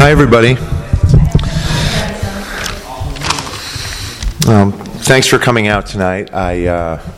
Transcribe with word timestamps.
Hi, 0.00 0.12
everybody. 0.12 0.52
Um, 4.48 4.70
thanks 5.02 5.26
for 5.26 5.40
coming 5.40 5.66
out 5.66 5.86
tonight. 5.86 6.32
I, 6.32 6.66
uh, 6.68 7.12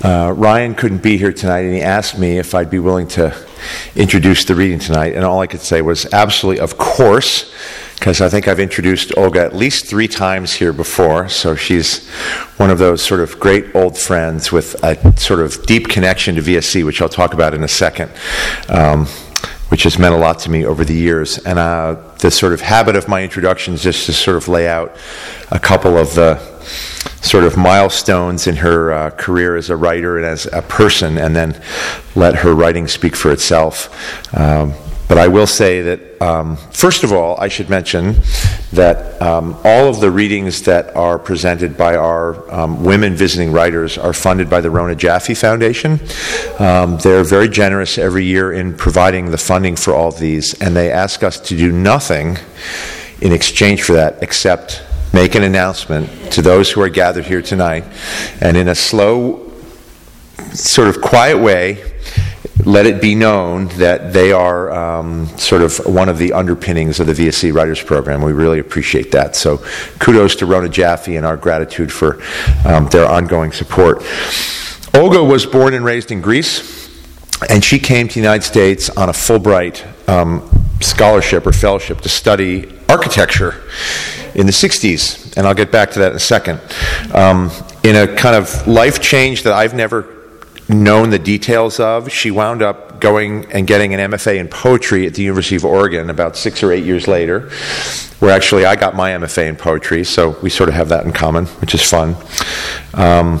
uh, 0.00 0.32
Ryan 0.36 0.76
couldn't 0.76 1.02
be 1.02 1.16
here 1.18 1.32
tonight, 1.32 1.64
and 1.64 1.74
he 1.74 1.82
asked 1.82 2.20
me 2.20 2.38
if 2.38 2.54
I'd 2.54 2.70
be 2.70 2.78
willing 2.78 3.08
to 3.08 3.36
introduce 3.96 4.44
the 4.44 4.54
reading 4.54 4.78
tonight. 4.78 5.14
And 5.14 5.24
all 5.24 5.40
I 5.40 5.48
could 5.48 5.60
say 5.60 5.82
was 5.82 6.06
absolutely, 6.12 6.60
of 6.60 6.78
course, 6.78 7.52
because 7.96 8.20
I 8.20 8.28
think 8.28 8.46
I've 8.46 8.60
introduced 8.60 9.12
Olga 9.16 9.40
at 9.40 9.56
least 9.56 9.86
three 9.86 10.06
times 10.06 10.52
here 10.52 10.72
before. 10.72 11.28
So 11.28 11.56
she's 11.56 12.08
one 12.58 12.70
of 12.70 12.78
those 12.78 13.02
sort 13.02 13.18
of 13.18 13.40
great 13.40 13.74
old 13.74 13.98
friends 13.98 14.52
with 14.52 14.76
a 14.84 15.18
sort 15.18 15.40
of 15.40 15.66
deep 15.66 15.88
connection 15.88 16.36
to 16.36 16.42
VSC, 16.42 16.84
which 16.84 17.02
I'll 17.02 17.08
talk 17.08 17.34
about 17.34 17.54
in 17.54 17.64
a 17.64 17.68
second. 17.68 18.12
Um, 18.68 19.08
which 19.68 19.82
has 19.82 19.98
meant 19.98 20.14
a 20.14 20.18
lot 20.18 20.38
to 20.40 20.50
me 20.50 20.64
over 20.64 20.84
the 20.84 20.94
years. 20.94 21.38
And 21.38 21.58
uh, 21.58 21.96
the 22.18 22.30
sort 22.30 22.52
of 22.52 22.60
habit 22.60 22.96
of 22.96 23.08
my 23.08 23.22
introductions 23.22 23.82
just 23.82 24.06
to 24.06 24.12
sort 24.12 24.36
of 24.36 24.48
lay 24.48 24.68
out 24.68 24.96
a 25.50 25.58
couple 25.58 25.96
of 25.96 26.14
the 26.14 26.38
sort 27.22 27.44
of 27.44 27.56
milestones 27.56 28.46
in 28.46 28.56
her 28.56 28.92
uh, 28.92 29.10
career 29.10 29.56
as 29.56 29.70
a 29.70 29.76
writer 29.76 30.16
and 30.16 30.26
as 30.26 30.46
a 30.52 30.62
person, 30.62 31.18
and 31.18 31.34
then 31.34 31.60
let 32.14 32.36
her 32.36 32.54
writing 32.54 32.86
speak 32.86 33.16
for 33.16 33.32
itself. 33.32 34.36
Um, 34.36 34.74
but 35.08 35.18
I 35.18 35.28
will 35.28 35.46
say 35.46 35.82
that, 35.82 36.20
um, 36.20 36.56
first 36.56 37.04
of 37.04 37.12
all, 37.12 37.36
I 37.38 37.48
should 37.48 37.70
mention 37.70 38.16
that 38.72 39.20
um, 39.22 39.56
all 39.64 39.88
of 39.88 40.00
the 40.00 40.10
readings 40.10 40.62
that 40.62 40.96
are 40.96 41.18
presented 41.18 41.76
by 41.76 41.94
our 41.94 42.52
um, 42.52 42.82
women 42.82 43.14
visiting 43.14 43.52
writers 43.52 43.98
are 43.98 44.12
funded 44.12 44.50
by 44.50 44.60
the 44.60 44.70
Rona 44.70 44.96
Jaffe 44.96 45.34
Foundation. 45.34 46.00
Um, 46.58 46.98
they're 46.98 47.22
very 47.22 47.48
generous 47.48 47.98
every 47.98 48.24
year 48.24 48.52
in 48.52 48.76
providing 48.76 49.30
the 49.30 49.38
funding 49.38 49.76
for 49.76 49.94
all 49.94 50.08
of 50.08 50.18
these, 50.18 50.54
and 50.60 50.74
they 50.74 50.90
ask 50.90 51.22
us 51.22 51.38
to 51.40 51.56
do 51.56 51.70
nothing 51.70 52.38
in 53.20 53.32
exchange 53.32 53.84
for 53.84 53.92
that 53.92 54.22
except 54.22 54.82
make 55.12 55.34
an 55.34 55.44
announcement 55.44 56.10
to 56.32 56.42
those 56.42 56.70
who 56.70 56.82
are 56.82 56.88
gathered 56.88 57.24
here 57.24 57.42
tonight, 57.42 57.84
and 58.40 58.56
in 58.56 58.68
a 58.68 58.74
slow, 58.74 59.50
sort 60.52 60.88
of 60.88 61.00
quiet 61.00 61.38
way, 61.38 61.82
let 62.64 62.86
it 62.86 63.00
be 63.00 63.14
known 63.14 63.68
that 63.78 64.12
they 64.12 64.32
are 64.32 64.70
um, 64.72 65.26
sort 65.38 65.62
of 65.62 65.78
one 65.86 66.08
of 66.08 66.18
the 66.18 66.32
underpinnings 66.32 67.00
of 67.00 67.06
the 67.06 67.12
VSC 67.12 67.54
Writers 67.54 67.82
Program. 67.82 68.22
We 68.22 68.32
really 68.32 68.58
appreciate 68.58 69.12
that. 69.12 69.36
So 69.36 69.58
kudos 69.98 70.36
to 70.36 70.46
Rona 70.46 70.68
Jaffe 70.68 71.16
and 71.16 71.24
our 71.24 71.36
gratitude 71.36 71.92
for 71.92 72.20
um, 72.64 72.88
their 72.88 73.06
ongoing 73.06 73.52
support. 73.52 74.02
Olga 74.94 75.22
was 75.22 75.46
born 75.46 75.74
and 75.74 75.84
raised 75.84 76.10
in 76.10 76.20
Greece, 76.20 76.88
and 77.50 77.62
she 77.62 77.78
came 77.78 78.08
to 78.08 78.14
the 78.14 78.20
United 78.20 78.44
States 78.44 78.88
on 78.90 79.08
a 79.08 79.12
Fulbright 79.12 80.08
um, 80.08 80.48
scholarship 80.80 81.46
or 81.46 81.52
fellowship 81.52 82.00
to 82.00 82.08
study 82.08 82.72
architecture 82.88 83.62
in 84.34 84.46
the 84.46 84.52
60s, 84.52 85.36
and 85.36 85.46
I'll 85.46 85.54
get 85.54 85.70
back 85.70 85.90
to 85.92 85.98
that 86.00 86.10
in 86.10 86.16
a 86.16 86.20
second. 86.20 86.60
Um, 87.14 87.50
in 87.82 87.94
a 87.94 88.14
kind 88.16 88.34
of 88.34 88.66
life 88.66 89.00
change 89.00 89.44
that 89.44 89.52
I've 89.52 89.74
never 89.74 90.15
known 90.68 91.10
the 91.10 91.18
details 91.18 91.78
of. 91.80 92.10
She 92.10 92.30
wound 92.30 92.62
up 92.62 93.00
going 93.00 93.50
and 93.52 93.66
getting 93.66 93.94
an 93.94 94.10
MFA 94.10 94.38
in 94.38 94.48
poetry 94.48 95.06
at 95.06 95.14
the 95.14 95.22
University 95.22 95.56
of 95.56 95.64
Oregon 95.64 96.10
about 96.10 96.36
six 96.36 96.62
or 96.62 96.72
eight 96.72 96.84
years 96.84 97.06
later, 97.06 97.50
where 98.20 98.30
actually 98.30 98.64
I 98.64 98.76
got 98.76 98.96
my 98.96 99.10
MFA 99.10 99.48
in 99.48 99.56
poetry, 99.56 100.04
so 100.04 100.38
we 100.42 100.50
sort 100.50 100.68
of 100.68 100.74
have 100.74 100.88
that 100.88 101.04
in 101.04 101.12
common, 101.12 101.46
which 101.46 101.74
is 101.74 101.82
fun. 101.82 102.16
Um, 102.94 103.40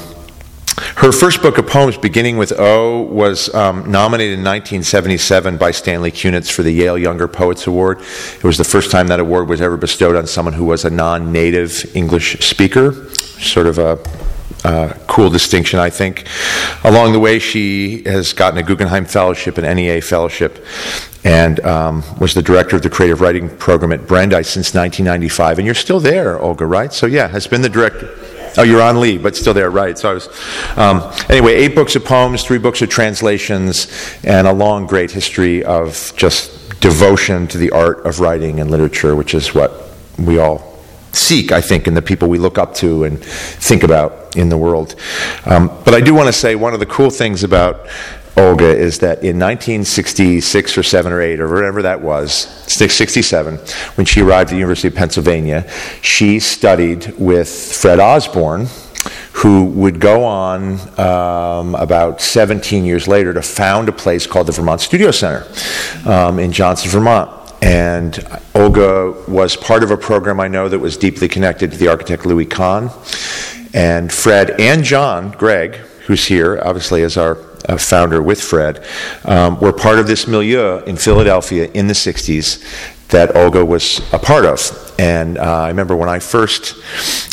her 0.96 1.10
first 1.10 1.40
book 1.40 1.56
of 1.56 1.66
poems, 1.66 1.96
beginning 1.96 2.36
with 2.36 2.52
O, 2.58 3.00
was 3.02 3.52
um, 3.54 3.90
nominated 3.90 4.38
in 4.38 4.44
1977 4.44 5.56
by 5.56 5.70
Stanley 5.70 6.10
Kunitz 6.10 6.50
for 6.50 6.62
the 6.62 6.70
Yale 6.70 6.98
Younger 6.98 7.28
Poets 7.28 7.66
Award. 7.66 8.00
It 8.00 8.44
was 8.44 8.58
the 8.58 8.64
first 8.64 8.90
time 8.90 9.06
that 9.08 9.18
award 9.18 9.48
was 9.48 9.62
ever 9.62 9.78
bestowed 9.78 10.16
on 10.16 10.26
someone 10.26 10.52
who 10.52 10.66
was 10.66 10.84
a 10.84 10.90
non 10.90 11.32
native 11.32 11.96
English 11.96 12.46
speaker, 12.46 13.08
sort 13.14 13.66
of 13.66 13.78
a 13.78 13.96
uh, 14.66 14.92
cool 15.06 15.30
distinction, 15.30 15.78
I 15.78 15.90
think. 15.90 16.26
Along 16.82 17.12
the 17.12 17.20
way, 17.20 17.38
she 17.38 18.02
has 18.02 18.32
gotten 18.32 18.58
a 18.58 18.64
Guggenheim 18.64 19.04
Fellowship, 19.04 19.58
an 19.58 19.76
NEA 19.76 20.00
Fellowship, 20.02 20.66
and 21.24 21.60
um, 21.60 22.02
was 22.18 22.34
the 22.34 22.42
director 22.42 22.74
of 22.74 22.82
the 22.82 22.90
creative 22.90 23.20
writing 23.20 23.48
program 23.58 23.92
at 23.92 24.08
Brandeis 24.08 24.48
since 24.48 24.74
1995. 24.74 25.58
And 25.58 25.66
you're 25.66 25.74
still 25.74 26.00
there, 26.00 26.40
Olga, 26.40 26.66
right? 26.66 26.92
So, 26.92 27.06
yeah, 27.06 27.28
has 27.28 27.46
been 27.46 27.62
the 27.62 27.68
director. 27.68 28.12
Oh, 28.58 28.64
you're 28.64 28.82
on 28.82 29.00
leave, 29.00 29.22
but 29.22 29.36
still 29.36 29.54
there, 29.54 29.70
right? 29.70 29.96
So 29.96 30.10
I 30.10 30.14
was. 30.14 30.28
Um, 30.76 31.12
anyway, 31.28 31.54
eight 31.54 31.74
books 31.74 31.94
of 31.94 32.04
poems, 32.04 32.42
three 32.42 32.58
books 32.58 32.82
of 32.82 32.88
translations, 32.88 33.86
and 34.24 34.48
a 34.48 34.52
long, 34.52 34.86
great 34.86 35.12
history 35.12 35.62
of 35.62 36.12
just 36.16 36.80
devotion 36.80 37.46
to 37.48 37.58
the 37.58 37.70
art 37.70 38.04
of 38.04 38.18
writing 38.18 38.58
and 38.58 38.70
literature, 38.70 39.14
which 39.14 39.34
is 39.34 39.54
what 39.54 39.90
we 40.18 40.38
all 40.38 40.75
seek, 41.12 41.52
I 41.52 41.60
think, 41.60 41.86
in 41.86 41.94
the 41.94 42.02
people 42.02 42.28
we 42.28 42.38
look 42.38 42.58
up 42.58 42.74
to 42.76 43.04
and 43.04 43.22
think 43.22 43.82
about 43.82 44.36
in 44.36 44.48
the 44.48 44.58
world. 44.58 44.94
Um, 45.44 45.68
but 45.84 45.94
I 45.94 46.00
do 46.00 46.14
want 46.14 46.26
to 46.26 46.32
say 46.32 46.54
one 46.54 46.74
of 46.74 46.80
the 46.80 46.86
cool 46.86 47.10
things 47.10 47.42
about 47.44 47.86
Olga 48.36 48.68
is 48.68 48.98
that 48.98 49.24
in 49.24 49.38
1966 49.38 50.76
or 50.76 50.82
7 50.82 51.10
or 51.10 51.22
8 51.22 51.40
or 51.40 51.52
whatever 51.52 51.82
that 51.82 52.02
was, 52.02 52.32
67, 52.66 53.56
when 53.94 54.04
she 54.04 54.20
arrived 54.20 54.50
at 54.50 54.52
the 54.52 54.56
University 54.56 54.88
of 54.88 54.94
Pennsylvania, 54.94 55.70
she 56.02 56.38
studied 56.38 57.18
with 57.18 57.48
Fred 57.48 57.98
Osborne, 57.98 58.66
who 59.32 59.64
would 59.64 60.00
go 60.00 60.24
on 60.24 60.78
um, 60.98 61.74
about 61.76 62.20
17 62.20 62.84
years 62.84 63.08
later 63.08 63.32
to 63.32 63.42
found 63.42 63.88
a 63.88 63.92
place 63.92 64.26
called 64.26 64.48
the 64.48 64.52
Vermont 64.52 64.82
Studio 64.82 65.10
Center 65.10 65.46
um, 66.04 66.38
in 66.38 66.52
Johnson, 66.52 66.90
Vermont. 66.90 67.45
And 67.62 68.18
Olga 68.54 69.14
was 69.28 69.56
part 69.56 69.82
of 69.82 69.90
a 69.90 69.96
program 69.96 70.40
I 70.40 70.48
know 70.48 70.68
that 70.68 70.78
was 70.78 70.96
deeply 70.96 71.28
connected 71.28 71.72
to 71.72 71.76
the 71.78 71.88
architect 71.88 72.26
Louis 72.26 72.46
Kahn. 72.46 72.90
And 73.74 74.12
Fred 74.12 74.60
and 74.60 74.84
Jon 74.84 75.32
Gregg, 75.32 75.74
who's 76.06 76.26
here, 76.26 76.60
obviously, 76.62 77.02
as 77.02 77.16
our 77.16 77.38
uh, 77.68 77.76
founder 77.76 78.22
with 78.22 78.40
Fred, 78.40 78.84
um, 79.24 79.58
were 79.60 79.72
part 79.72 79.98
of 79.98 80.06
this 80.06 80.26
milieu 80.26 80.82
in 80.84 80.96
Philadelphia 80.96 81.70
in 81.74 81.86
the 81.86 81.94
60s 81.94 82.62
that 83.08 83.36
Olga 83.36 83.64
was 83.64 84.00
a 84.12 84.18
part 84.18 84.44
of. 84.44 84.94
And 84.98 85.38
uh, 85.38 85.42
I 85.42 85.68
remember 85.68 85.94
when 85.94 86.08
I 86.08 86.18
first 86.18 86.74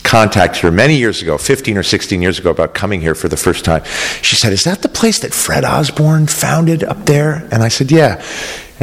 contacted 0.04 0.62
her 0.64 0.72
many 0.72 0.98
years 0.98 1.22
ago, 1.22 1.38
15 1.38 1.78
or 1.78 1.84
16 1.84 2.22
years 2.22 2.40
ago, 2.40 2.52
about 2.52 2.74
coming 2.74 3.02
here 3.02 3.16
for 3.16 3.28
the 3.28 3.38
first 3.38 3.66
time, 3.66 3.84
she 4.22 4.36
said, 4.36 4.54
Is 4.54 4.66
that 4.66 4.82
the 4.82 4.90
place 4.90 5.20
that 5.20 5.34
Fred 5.34 5.64
Osborne 5.64 6.28
founded 6.28 6.84
up 6.84 7.06
there? 7.06 7.48
And 7.52 7.64
I 7.64 7.70
said, 7.70 7.92
Yeah. 7.92 8.24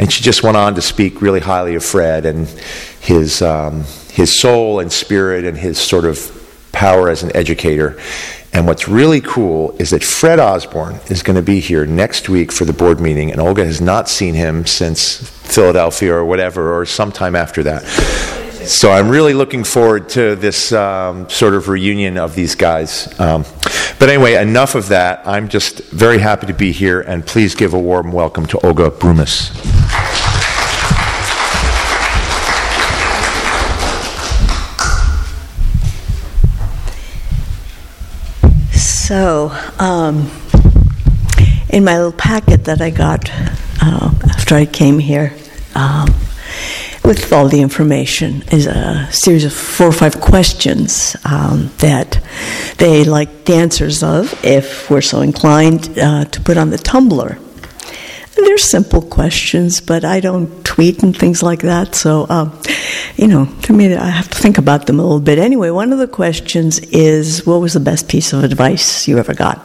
And 0.01 0.11
she 0.11 0.23
just 0.23 0.41
went 0.41 0.57
on 0.57 0.73
to 0.75 0.81
speak 0.81 1.21
really 1.21 1.39
highly 1.39 1.75
of 1.75 1.85
Fred 1.85 2.25
and 2.25 2.47
his, 3.01 3.43
um, 3.43 3.83
his 4.11 4.37
soul 4.37 4.79
and 4.79 4.91
spirit 4.91 5.45
and 5.45 5.55
his 5.55 5.79
sort 5.79 6.05
of 6.05 6.39
power 6.71 7.07
as 7.07 7.21
an 7.21 7.33
educator. 7.35 7.99
And 8.51 8.65
what's 8.65 8.87
really 8.87 9.21
cool 9.21 9.75
is 9.77 9.91
that 9.91 10.03
Fred 10.03 10.39
Osborne 10.39 10.95
is 11.09 11.21
going 11.21 11.35
to 11.35 11.43
be 11.43 11.59
here 11.59 11.85
next 11.85 12.29
week 12.29 12.51
for 12.51 12.65
the 12.65 12.73
board 12.73 12.99
meeting, 12.99 13.31
and 13.31 13.39
Olga 13.39 13.63
has 13.63 13.79
not 13.79 14.09
seen 14.09 14.33
him 14.33 14.65
since 14.65 15.29
Philadelphia 15.47 16.15
or 16.15 16.25
whatever, 16.25 16.75
or 16.75 16.83
sometime 16.87 17.35
after 17.35 17.61
that. 17.61 17.83
So 18.65 18.91
I'm 18.91 19.07
really 19.07 19.35
looking 19.35 19.63
forward 19.63 20.09
to 20.09 20.35
this 20.35 20.71
um, 20.73 21.29
sort 21.29 21.53
of 21.53 21.67
reunion 21.67 22.17
of 22.17 22.33
these 22.33 22.55
guys. 22.55 23.07
Um, 23.19 23.45
but 23.99 24.09
anyway, 24.09 24.33
enough 24.33 24.73
of 24.73 24.87
that. 24.87 25.21
I'm 25.27 25.47
just 25.47 25.79
very 25.91 26.17
happy 26.17 26.47
to 26.47 26.53
be 26.53 26.71
here, 26.71 27.01
and 27.01 27.23
please 27.23 27.53
give 27.53 27.75
a 27.75 27.79
warm 27.79 28.11
welcome 28.11 28.47
to 28.47 28.65
Olga 28.65 28.89
Broumas. 28.89 29.80
So, 39.11 39.51
um, 39.77 40.31
in 41.67 41.83
my 41.83 41.97
little 41.97 42.13
packet 42.13 42.63
that 42.63 42.79
I 42.79 42.91
got 42.91 43.29
uh, 43.81 44.09
after 44.29 44.55
I 44.55 44.65
came 44.65 44.99
here, 44.99 45.33
um, 45.75 46.07
with 47.03 47.33
all 47.33 47.49
the 47.49 47.59
information, 47.59 48.43
is 48.53 48.67
a 48.67 49.09
series 49.11 49.43
of 49.43 49.51
four 49.51 49.87
or 49.87 49.91
five 49.91 50.21
questions 50.21 51.17
um, 51.25 51.71
that 51.79 52.23
they 52.77 53.03
like 53.03 53.43
the 53.43 53.55
answers 53.55 54.01
of, 54.01 54.33
if 54.45 54.89
we're 54.89 55.01
so 55.01 55.19
inclined, 55.19 55.99
uh, 55.99 56.23
to 56.23 56.39
put 56.39 56.55
on 56.55 56.69
the 56.69 56.77
Tumblr. 56.77 57.50
They're 58.35 58.57
simple 58.57 59.01
questions, 59.01 59.81
but 59.81 60.03
I 60.03 60.19
don't 60.19 60.63
tweet 60.65 61.03
and 61.03 61.17
things 61.17 61.43
like 61.43 61.61
that, 61.61 61.95
so 61.95 62.25
um, 62.29 62.59
you 63.15 63.27
know, 63.27 63.45
to 63.63 63.73
me, 63.73 63.93
I 63.93 64.09
have 64.09 64.29
to 64.29 64.37
think 64.37 64.57
about 64.57 64.87
them 64.87 64.99
a 64.99 65.03
little 65.03 65.19
bit. 65.19 65.37
Anyway, 65.37 65.69
one 65.69 65.93
of 65.93 65.99
the 65.99 66.07
questions 66.07 66.79
is 66.79 67.45
what 67.45 67.61
was 67.61 67.73
the 67.73 67.79
best 67.79 68.09
piece 68.09 68.33
of 68.33 68.43
advice 68.43 69.07
you 69.07 69.17
ever 69.17 69.33
got? 69.33 69.63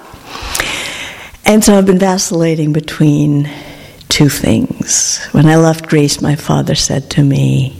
And 1.45 1.65
so 1.65 1.79
I've 1.79 1.87
been 1.87 1.99
vacillating 1.99 2.73
between 2.73 3.49
two 4.09 4.29
things. 4.29 5.25
When 5.33 5.47
I 5.47 5.57
left 5.57 5.87
Greece, 5.87 6.21
my 6.21 6.35
father 6.35 6.75
said 6.75 7.09
to 7.13 7.23
me, 7.23 7.79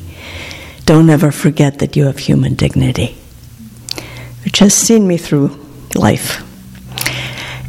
Don't 0.85 1.11
ever 1.11 1.33
forget 1.33 1.81
that 1.81 1.97
you 1.97 2.05
have 2.05 2.19
human 2.19 2.55
dignity, 2.55 3.17
which 4.45 4.61
has 4.61 4.73
seen 4.73 5.07
me 5.09 5.17
through 5.17 5.59
life. 5.95 6.43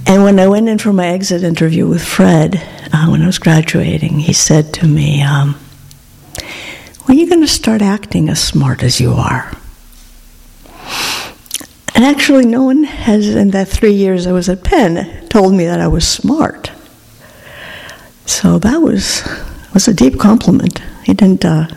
And 0.06 0.24
when 0.24 0.40
I 0.40 0.48
went 0.48 0.70
in 0.70 0.78
for 0.78 0.94
my 0.94 1.08
exit 1.08 1.44
interview 1.44 1.88
with 1.88 2.06
Fred, 2.06 2.62
uh, 2.94 3.08
when 3.08 3.22
I 3.22 3.26
was 3.26 3.40
graduating, 3.40 4.20
he 4.20 4.34
said 4.34 4.74
to 4.76 4.88
me, 4.88 5.22
um, 5.22 5.56
when 7.06 7.18
are 7.18 7.22
you 7.22 7.30
going 7.30 7.42
to 7.42 7.48
start 7.48 7.82
acting 7.82 8.30
as 8.30 8.44
smart 8.44 8.84
as 8.84 9.00
you 9.00 9.14
are? 9.14 9.52
And 11.96 12.06
actually, 12.06 12.46
no 12.46 12.64
one 12.64 12.84
has, 12.84 13.28
in 13.30 13.52
that 13.52 13.68
three 13.68 13.94
years 13.94 14.28
I 14.28 14.32
was 14.32 14.50
at 14.50 14.64
Penn, 14.64 15.28
told 15.30 15.54
me 15.54 15.66
that 15.66 15.82
I 15.82 15.88
was 15.88 16.08
smart. 16.08 16.72
So 18.26 18.60
that 18.60 18.82
was 18.82 19.24
was 19.74 19.88
a 19.88 19.94
deep 19.94 20.20
compliment. 20.20 20.80
He 21.06 21.14
didn't 21.14 21.46
uh, 21.46 21.68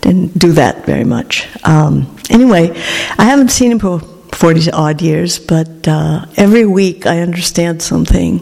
didn't 0.00 0.38
do 0.38 0.52
that 0.52 0.86
very 0.86 1.04
much. 1.04 1.46
Um, 1.64 2.16
anyway, 2.30 2.70
I 3.18 3.24
haven't 3.24 3.50
seen 3.50 3.70
him 3.70 3.78
for 3.78 4.00
forty 4.32 4.70
odd 4.70 5.02
years, 5.02 5.38
but 5.38 5.86
uh, 5.86 6.26
every 6.36 6.64
week 6.64 7.06
I 7.06 7.20
understand 7.20 7.82
something 7.82 8.38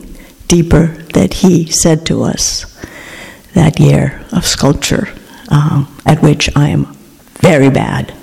deeper 0.47 0.97
that 1.13 1.35
he 1.35 1.71
said 1.71 2.07
to 2.07 2.23
us 2.23 2.65
that 3.55 3.79
year 3.79 4.25
of 4.33 4.47
sculpture, 4.47 5.09
um, 5.51 5.89
at 6.07 6.23
which 6.23 6.55
I 6.57 6.69
am 6.69 6.85
very 7.41 7.71
bad. 7.71 8.15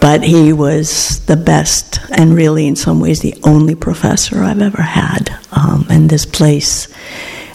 But 0.00 0.24
he 0.24 0.52
was 0.52 1.24
the 1.26 1.36
best, 1.36 2.00
and 2.10 2.34
really, 2.34 2.66
in 2.66 2.74
some 2.74 2.98
ways, 2.98 3.20
the 3.20 3.36
only 3.44 3.76
professor 3.76 4.42
I've 4.42 4.60
ever 4.60 4.82
had. 4.82 5.30
Um, 5.52 5.86
and 5.88 6.10
this 6.10 6.26
place 6.26 6.92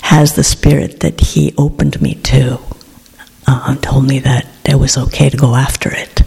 has 0.01 0.35
the 0.35 0.43
spirit 0.43 1.01
that 1.01 1.19
he 1.19 1.53
opened 1.57 2.01
me 2.01 2.15
to, 2.15 2.59
uh, 3.47 3.75
told 3.81 4.07
me 4.07 4.19
that 4.19 4.47
it 4.63 4.75
was 4.75 4.97
okay 4.97 5.29
to 5.29 5.35
go 5.35 5.55
after 5.55 5.93
it. 5.93 6.21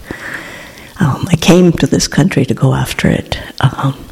Um, 1.01 1.25
I 1.31 1.37
came 1.37 1.73
to 1.73 1.87
this 1.87 2.07
country 2.07 2.45
to 2.45 2.53
go 2.53 2.75
after 2.75 3.09
it. 3.09 3.39
Um, 3.63 4.10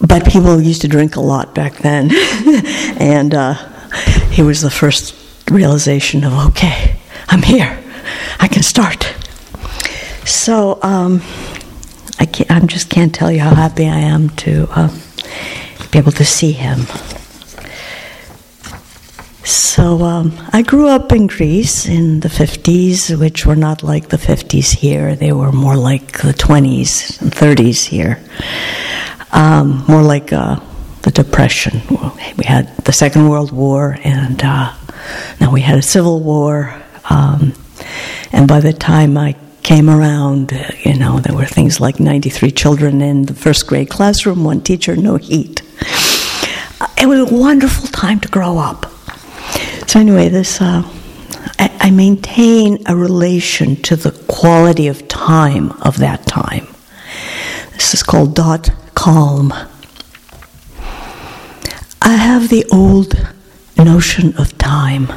but 0.00 0.26
people 0.26 0.60
used 0.60 0.82
to 0.82 0.88
drink 0.88 1.16
a 1.16 1.20
lot 1.20 1.54
back 1.54 1.74
then. 1.78 2.10
and 3.00 3.34
uh, 3.34 3.54
he 4.30 4.42
was 4.42 4.60
the 4.60 4.70
first 4.70 5.14
realization 5.50 6.24
of, 6.24 6.32
okay, 6.50 6.96
I'm 7.28 7.42
here, 7.42 7.82
I 8.38 8.48
can 8.48 8.62
start. 8.62 9.14
So 10.24 10.78
um, 10.82 11.22
I, 12.18 12.26
can't, 12.26 12.50
I 12.50 12.60
just 12.60 12.90
can't 12.90 13.14
tell 13.14 13.32
you 13.32 13.40
how 13.40 13.54
happy 13.54 13.86
I 13.86 13.98
am 13.98 14.30
to 14.30 14.68
uh, 14.70 14.88
be 15.90 15.98
able 15.98 16.12
to 16.12 16.24
see 16.24 16.52
him. 16.52 16.86
So 19.44 20.02
um, 20.02 20.32
I 20.52 20.62
grew 20.62 20.88
up 20.88 21.12
in 21.12 21.26
Greece 21.26 21.86
in 21.86 22.20
the 22.20 22.28
50s, 22.28 23.18
which 23.18 23.46
were 23.46 23.56
not 23.56 23.82
like 23.82 24.08
the 24.08 24.18
50s 24.18 24.74
here. 24.74 25.16
They 25.16 25.32
were 25.32 25.52
more 25.52 25.76
like 25.76 26.18
the 26.18 26.34
20s 26.34 27.22
and 27.22 27.32
30s 27.32 27.86
here. 27.86 28.22
Um, 29.32 29.84
more 29.86 30.02
like 30.02 30.32
uh, 30.32 30.60
the 31.02 31.10
Depression. 31.10 31.82
We 32.36 32.44
had 32.44 32.74
the 32.84 32.92
Second 32.92 33.28
World 33.28 33.52
War, 33.52 33.98
and 34.02 34.42
uh, 34.42 34.74
now 35.40 35.52
we 35.52 35.60
had 35.60 35.78
a 35.78 35.82
Civil 35.82 36.20
War. 36.20 36.74
Um, 37.10 37.52
and 38.32 38.48
by 38.48 38.60
the 38.60 38.72
time 38.72 39.16
I 39.16 39.36
came 39.62 39.90
around, 39.90 40.52
uh, 40.52 40.70
you 40.82 40.94
know, 40.96 41.20
there 41.20 41.34
were 41.34 41.46
things 41.46 41.80
like 41.80 42.00
93 42.00 42.50
children 42.50 43.02
in 43.02 43.24
the 43.24 43.34
first 43.34 43.66
grade 43.66 43.90
classroom, 43.90 44.44
one 44.44 44.60
teacher, 44.60 44.96
no 44.96 45.16
heat. 45.16 45.62
It 47.00 47.06
was 47.06 47.30
a 47.30 47.34
wonderful 47.34 47.88
time 47.88 48.20
to 48.20 48.28
grow 48.28 48.58
up. 48.58 48.86
So, 49.88 50.00
anyway, 50.00 50.28
this. 50.28 50.60
Uh, 50.60 50.82
I 51.60 51.90
maintain 51.90 52.82
a 52.86 52.94
relation 52.94 53.76
to 53.76 53.96
the 53.96 54.10
quality 54.28 54.88
of 54.88 55.08
time 55.08 55.72
of 55.82 55.96
that 55.98 56.26
time. 56.26 56.66
This 57.72 57.94
is 57.94 58.02
called 58.02 58.34
dot 58.34 58.68
calm. 58.98 59.52
I 62.02 62.14
have 62.16 62.48
the 62.48 62.64
old 62.72 63.14
notion 63.76 64.36
of 64.36 64.58
time. 64.58 65.12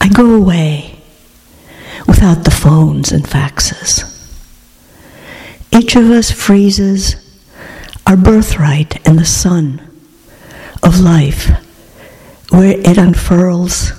I 0.00 0.08
go 0.08 0.34
away 0.34 1.00
without 2.06 2.44
the 2.44 2.52
phones 2.52 3.10
and 3.10 3.24
faxes. 3.24 4.04
Each 5.72 5.96
of 5.96 6.04
us 6.04 6.30
freezes 6.30 7.16
our 8.06 8.16
birthright 8.16 9.04
in 9.04 9.16
the 9.16 9.24
sun 9.24 9.82
of 10.84 11.00
life 11.00 11.50
where 12.50 12.78
it 12.78 12.96
unfurls 12.96 13.90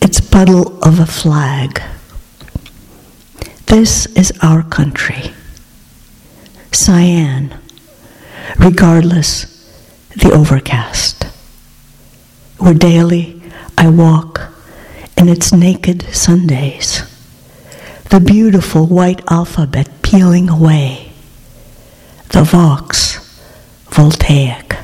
its 0.00 0.20
puddle 0.22 0.82
of 0.82 0.98
a 1.00 1.06
flag. 1.06 1.82
This 3.66 4.06
is 4.16 4.32
our 4.42 4.62
country, 4.62 5.32
cyan, 6.78 7.58
regardless 8.56 9.46
the 10.16 10.30
overcast, 10.30 11.24
where 12.58 12.74
daily 12.74 13.42
I 13.76 13.88
walk 13.88 14.40
in 15.16 15.28
its 15.28 15.52
naked 15.52 16.02
Sundays, 16.14 17.02
the 18.10 18.20
beautiful 18.20 18.86
white 18.86 19.20
alphabet 19.30 19.88
peeling 20.02 20.48
away, 20.48 21.12
the 22.28 22.44
vox 22.44 23.18
voltaic. 23.90 24.76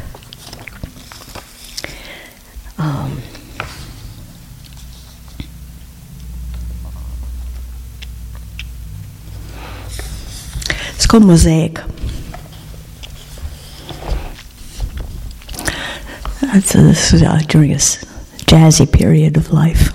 Um, 2.76 3.23
That's 16.40 16.75
a, 16.75 16.78
this 16.78 17.12
is 17.12 17.22
uh, 17.22 17.40
during 17.46 17.70
a 17.70 17.76
jazzy 17.76 18.90
period 18.90 19.37
of 19.37 19.52
life 19.52 19.93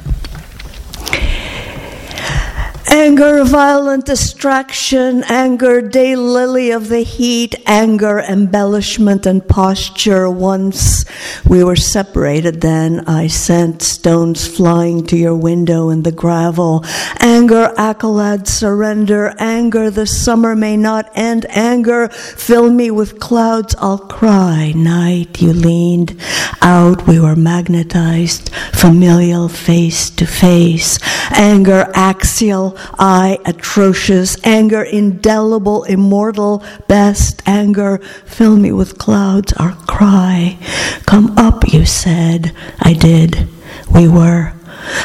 anger, 3.19 3.43
violent 3.43 4.05
distraction, 4.05 5.25
anger, 5.25 5.81
day 5.81 6.15
lily 6.15 6.71
of 6.71 6.87
the 6.87 7.01
heat, 7.01 7.53
anger, 7.65 8.19
embellishment, 8.19 9.25
and 9.25 9.45
posture. 9.45 10.29
Once 10.29 11.03
we 11.45 11.61
were 11.61 11.75
separated, 11.75 12.61
then 12.61 13.01
I 13.07 13.27
sent 13.27 13.81
stones 13.81 14.47
flying 14.47 15.05
to 15.07 15.17
your 15.17 15.35
window 15.35 15.89
in 15.89 16.03
the 16.03 16.13
gravel. 16.13 16.85
Anger, 17.19 17.73
accolade, 17.75 18.47
surrender, 18.47 19.35
anger, 19.37 19.89
the 19.89 20.07
summer 20.07 20.55
may 20.55 20.77
not 20.77 21.11
end. 21.13 21.45
Anger, 21.49 22.07
fill 22.07 22.71
me 22.71 22.89
with 22.89 23.19
clouds, 23.19 23.75
I'll 23.79 23.97
cry. 23.97 24.71
Night, 24.73 25.41
you 25.41 25.51
leaned 25.51 26.15
out, 26.61 27.05
we 27.05 27.19
were 27.19 27.35
magnetized, 27.35 28.49
familial 28.73 29.49
face 29.49 30.09
to 30.11 30.25
face. 30.25 30.99
Anger, 31.31 31.91
axial, 31.93 32.77
I, 33.11 33.39
atrocious, 33.43 34.37
anger, 34.45 34.83
indelible, 34.83 35.83
immortal, 35.85 36.63
best, 36.87 37.41
anger, 37.47 37.97
fill 38.23 38.55
me 38.55 38.71
with 38.71 38.99
clouds, 38.99 39.51
our 39.53 39.73
cry. 39.87 40.59
Come 41.07 41.35
up, 41.35 41.73
you 41.73 41.87
said. 41.87 42.53
I 42.79 42.93
did. 42.93 43.47
We 43.91 44.07
were 44.07 44.53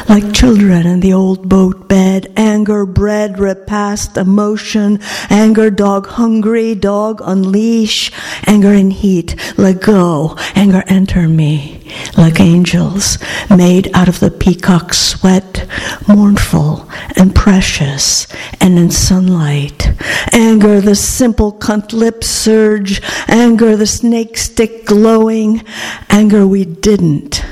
like 0.07 0.33
children 0.33 0.85
in 0.85 0.99
the 0.99 1.13
old 1.13 1.47
boat 1.49 1.87
bed, 1.87 2.31
anger, 2.35 2.85
bred 2.85 3.39
repast, 3.39 4.17
emotion, 4.17 4.99
anger, 5.29 5.69
dog 5.69 6.07
hungry, 6.07 6.75
dog 6.75 7.21
unleash, 7.23 8.11
anger 8.45 8.73
in 8.73 8.91
heat, 8.91 9.35
let 9.57 9.81
go, 9.81 10.35
anger 10.55 10.83
enter 10.87 11.27
me, 11.27 11.81
like 12.17 12.39
angels, 12.39 13.17
made 13.49 13.89
out 13.93 14.07
of 14.07 14.19
the 14.19 14.31
peacock's 14.31 14.97
sweat, 14.97 15.67
mournful 16.07 16.89
and 17.15 17.33
precious, 17.35 18.27
and 18.59 18.77
in 18.77 18.91
sunlight, 18.91 19.91
anger, 20.31 20.81
the 20.81 20.95
simple 20.95 21.53
cunt 21.53 21.93
lip 21.93 22.23
surge, 22.23 23.01
anger, 23.27 23.75
the 23.75 23.87
snake 23.87 24.37
stick 24.37 24.85
glowing, 24.85 25.63
anger 26.09 26.45
we 26.47 26.65
didn't, 26.65 27.43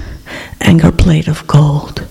anger 0.62 0.92
plate 0.92 1.28
of 1.28 1.46
gold. 1.48 2.08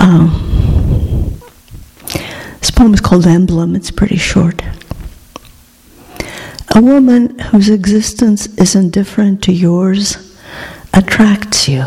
Um, 0.00 1.38
this 2.58 2.70
poem 2.70 2.94
is 2.94 3.00
called 3.00 3.26
Emblem, 3.26 3.76
it's 3.76 3.90
pretty 3.90 4.16
short. 4.16 4.62
A 6.74 6.80
woman 6.80 7.38
whose 7.38 7.68
existence 7.68 8.46
is 8.58 8.74
indifferent 8.74 9.42
to 9.42 9.52
yours 9.52 10.36
attracts 10.94 11.68
you. 11.68 11.84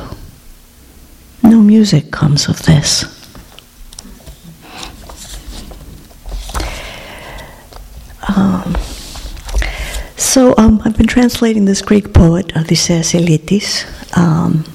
No 1.42 1.62
music 1.62 2.12
comes 2.12 2.48
of 2.48 2.62
this. 2.64 3.06
Um, 8.36 8.76
so 10.18 10.54
um, 10.58 10.82
I've 10.86 10.98
been 10.98 11.08
translating 11.08 11.66
this 11.66 11.82
Greek 11.82 12.14
poet, 12.14 12.56
Odysseus 12.56 13.14
Elytis. 13.14 13.86
Um, 14.18 14.66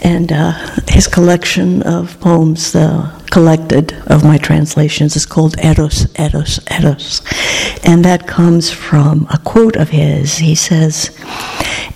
And 0.00 0.32
uh, 0.32 0.52
his 0.88 1.08
collection 1.08 1.82
of 1.82 2.18
poems, 2.20 2.74
uh, 2.74 3.18
collected 3.30 3.92
of 4.06 4.24
my 4.24 4.38
translations, 4.38 5.16
is 5.16 5.26
called 5.26 5.56
Eros, 5.62 6.06
Eros, 6.18 6.60
Eros. 6.70 7.22
And 7.84 8.04
that 8.04 8.26
comes 8.26 8.70
from 8.70 9.26
a 9.30 9.38
quote 9.38 9.76
of 9.76 9.90
his. 9.90 10.38
He 10.38 10.54
says, 10.54 11.10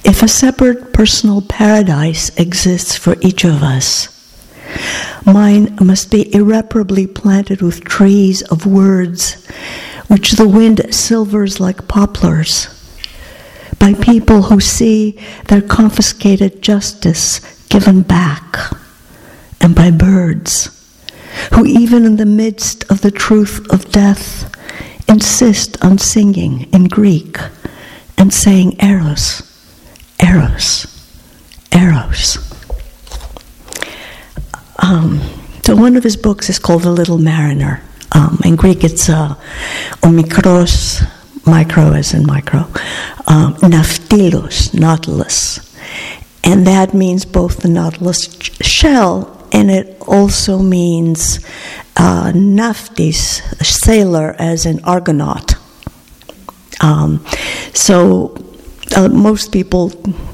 If 0.05 0.23
a 0.23 0.29
separate 0.29 0.93
personal 0.93 1.43
paradise 1.43 2.37
exists 2.37 2.97
for 2.97 3.17
each 3.21 3.45
of 3.45 3.63
us, 3.63 4.09
mine 5.25 5.77
must 5.81 6.11
be 6.11 6.35
irreparably 6.35 7.07
planted 7.07 7.63
with 7.63 7.85
trees 7.85 8.43
of 8.43 8.67
words, 8.67 9.47
which 10.09 10.33
the 10.33 10.49
wind 10.49 10.93
silvers 10.93 11.61
like 11.61 11.87
poplars 11.87 12.82
by 13.83 13.95
people 13.95 14.43
who 14.43 14.61
see 14.61 15.19
their 15.49 15.61
confiscated 15.61 16.63
justice 16.63 17.41
given 17.67 18.01
back, 18.01 18.57
and 19.61 19.75
by 19.75 19.91
birds 19.91 20.71
who, 21.53 21.67
even 21.67 22.05
in 22.05 22.15
the 22.15 22.25
midst 22.25 22.89
of 22.93 23.01
the 23.01 23.11
truth 23.11 23.69
of 23.73 23.91
death, 23.91 24.49
insist 25.09 25.85
on 25.85 25.99
singing 25.99 26.73
in 26.73 26.85
Greek 26.85 27.39
and 28.17 28.33
saying 28.33 28.77
Eros, 28.81 29.43
Eros, 30.25 30.87
Eros. 31.75 32.39
Um, 34.79 35.21
so 35.65 35.75
one 35.75 35.97
of 35.97 36.05
his 36.05 36.17
books 36.17 36.49
is 36.49 36.61
called 36.61 36.85
The 36.85 36.93
Little 36.93 37.19
Mariner. 37.19 37.83
Um, 38.13 38.39
in 38.45 38.55
Greek, 38.55 38.85
it's 38.85 39.09
uh, 39.09 39.35
Omikros 40.03 41.03
micro 41.47 41.93
as 41.93 42.15
in 42.15 42.27
micro, 42.27 42.61
um, 43.33 43.57
nautilus. 44.75 45.77
And 46.45 46.67
that 46.67 46.93
means 46.93 47.25
both 47.25 47.59
the 47.59 47.69
nautilus 47.69 48.25
shell 48.61 49.47
and 49.53 49.71
it 49.71 49.97
also 50.07 50.59
means 50.59 51.45
uh, 51.97 52.33
naftis, 52.33 53.43
sailor, 53.65 54.35
as 54.39 54.67
an 54.67 54.83
argonaut. 54.85 55.55
Um, 56.81 57.25
so 57.75 58.35
uh, 58.97 59.09
most 59.09 59.53
people 59.53 59.91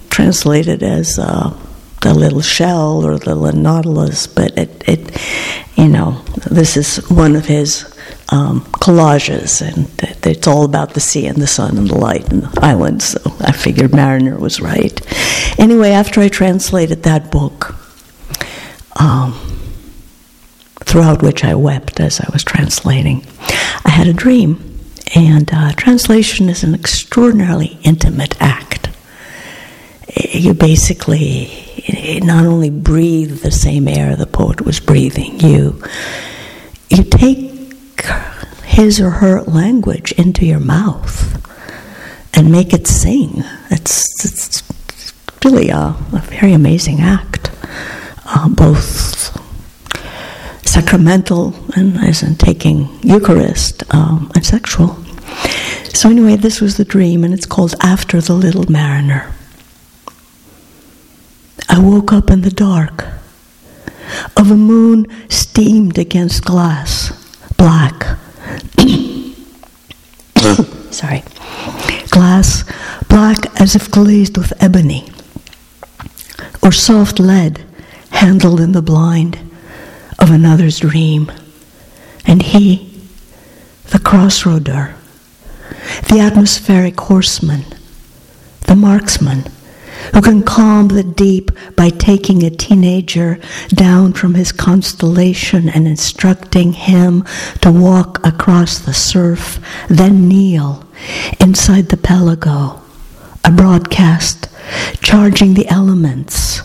translate 0.09 0.69
it 0.69 0.83
as 0.83 1.19
uh, 1.19 1.57
the 2.01 2.15
little 2.15 2.41
shell 2.41 3.05
or 3.05 3.19
the 3.19 3.35
little 3.35 3.61
nautilus, 3.61 4.27
but 4.29 4.57
it, 4.57 4.89
it, 4.89 5.21
you 5.77 5.89
know, 5.89 6.23
this 6.49 6.77
is 6.77 6.97
one 7.11 7.35
of 7.35 7.45
his 7.45 7.93
um, 8.31 8.61
collages, 8.73 9.63
and 9.63 9.89
it's 10.27 10.47
all 10.47 10.65
about 10.65 10.95
the 10.95 11.01
sea 11.01 11.27
and 11.27 11.39
the 11.39 11.47
sun 11.47 11.79
and 11.79 11.89
the 11.89 11.97
light 11.97 12.31
and 12.31 12.43
the 12.43 12.61
islands. 12.61 13.07
So 13.07 13.21
I 13.41 13.53
figured 13.53 13.95
Mariner 13.95 14.39
was 14.39 14.61
right. 14.61 15.01
Anyway, 15.59 15.91
after 15.91 16.21
I 16.21 16.29
translated 16.29 17.05
that 17.05 17.31
book, 17.31 17.75
um, 19.01 19.33
throughout 20.81 21.23
which 21.23 21.45
I 21.45 21.55
wept 21.55 22.01
as 22.01 22.21
I 22.21 22.29
was 22.33 22.45
translating, 22.45 23.27
I 23.85 23.91
had 23.91 24.07
a 24.07 24.13
dream. 24.13 24.65
And 25.15 25.49
uh, 25.53 25.73
translation 25.73 26.51
is 26.51 26.63
an 26.63 26.75
extraordinarily 26.75 27.79
intimate 27.83 28.41
act. 28.43 28.91
You 30.31 30.53
basically 30.53 32.21
not 32.23 32.45
only 32.45 32.69
breathe 32.69 33.41
the 33.41 33.51
same 33.51 33.89
air 33.89 34.17
the 34.17 34.27
poet 34.27 34.61
was 34.61 34.81
breathing, 34.81 35.41
you 35.41 35.83
you 36.91 37.05
take 37.05 37.48
his 38.65 39.01
or 39.01 39.11
her 39.11 39.43
language 39.43 40.13
into 40.13 40.45
your 40.45 40.61
mouth 40.61 41.35
and 42.35 42.53
make 42.53 42.73
it 42.73 42.87
sing. 42.87 43.43
It's, 43.71 44.25
it's 44.25 44.63
really 45.45 45.71
a, 45.71 45.97
a 46.13 46.23
very 46.27 46.53
amazing 46.53 47.01
act, 47.01 47.51
uh, 48.27 48.49
both 48.49 49.37
sacramental 50.67 51.55
and 51.75 51.97
as 51.99 52.23
in 52.23 52.37
taking 52.37 52.89
Eucharist 53.03 53.83
um, 53.95 54.31
and 54.35 54.45
sexual. 54.45 54.97
So, 55.95 56.11
anyway, 56.11 56.37
this 56.37 56.61
was 56.61 56.77
the 56.77 56.85
dream, 56.85 57.25
and 57.25 57.35
it's 57.35 57.47
called 57.47 57.75
After 57.83 58.21
the 58.21 58.35
Little 58.35 58.71
Mariner. 58.71 59.33
I 61.69 61.81
woke 61.81 62.13
up 62.13 62.31
in 62.31 62.43
the 62.43 62.51
dark 62.51 63.05
of 64.37 64.51
a 64.51 64.57
moon 64.57 65.07
steamed 65.29 65.99
against 65.99 66.45
glass 66.45 67.18
black. 67.59 68.19
Sorry. 70.91 71.23
Glass, 72.09 72.65
black 73.09 73.61
as 73.61 73.77
if 73.77 73.91
glazed 73.91 74.39
with 74.39 74.55
ebony, 74.63 75.11
or 76.63 76.73
soft 76.73 77.21
lead 77.21 77.63
handled 78.11 78.61
in 78.61 78.73
the 78.73 78.81
blind 78.81 79.39
of 80.19 80.31
another's 80.31 80.79
dream. 80.79 81.31
And 82.27 82.43
he, 82.43 82.99
the 83.91 83.99
crossroader, 83.99 84.95
the 86.09 86.21
atmospheric 86.21 86.99
horseman, 86.99 87.67
the 88.67 88.77
marksman, 88.77 89.45
who 90.15 90.23
can 90.23 90.43
calm 90.43 90.89
the 90.89 91.03
deep 91.03 91.51
by 91.77 91.91
taking 91.91 92.43
a 92.43 92.51
teenager 92.51 93.39
down 93.69 94.13
from 94.13 94.35
his 94.35 94.53
constellation 94.53 95.69
and 95.69 95.87
instructing 95.87 96.73
him 96.73 97.25
to 97.61 97.71
walk 97.71 98.25
across 98.27 98.79
the 98.79 98.95
surf, 98.95 99.59
then 99.89 100.29
kneel 100.29 100.85
inside 101.41 101.89
the 101.89 101.97
pelago, 101.97 102.81
a 103.45 103.51
broadcast 103.51 104.49
charging 105.01 105.55
the 105.55 105.69
elements 105.69 106.63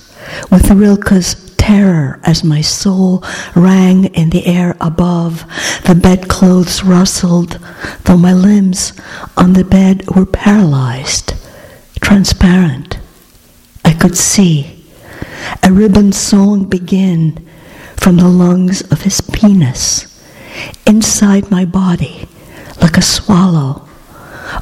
with 0.51 0.69
Rilke's 0.69 1.35
terror 1.57 2.19
as 2.23 2.43
my 2.43 2.59
soul 2.61 3.23
rang 3.55 4.05
in 4.05 4.29
the 4.31 4.45
air 4.45 4.75
above. 4.81 5.45
The 5.85 5.95
bedclothes 5.95 6.83
rustled, 6.83 7.59
though 8.03 8.17
my 8.17 8.33
limbs 8.33 8.93
on 9.37 9.53
the 9.53 9.63
bed 9.63 10.09
were 10.13 10.25
paralyzed, 10.25 11.33
transparent 12.01 12.92
could 14.03 14.17
see 14.17 14.83
a 15.63 15.71
ribbon 15.71 16.11
song 16.11 16.65
begin 16.65 17.47
from 17.95 18.17
the 18.17 18.27
lungs 18.27 18.81
of 18.91 19.03
his 19.03 19.21
penis 19.21 20.21
inside 20.85 21.49
my 21.49 21.63
body 21.63 22.27
like 22.81 22.97
a 22.97 23.01
swallow 23.01 23.87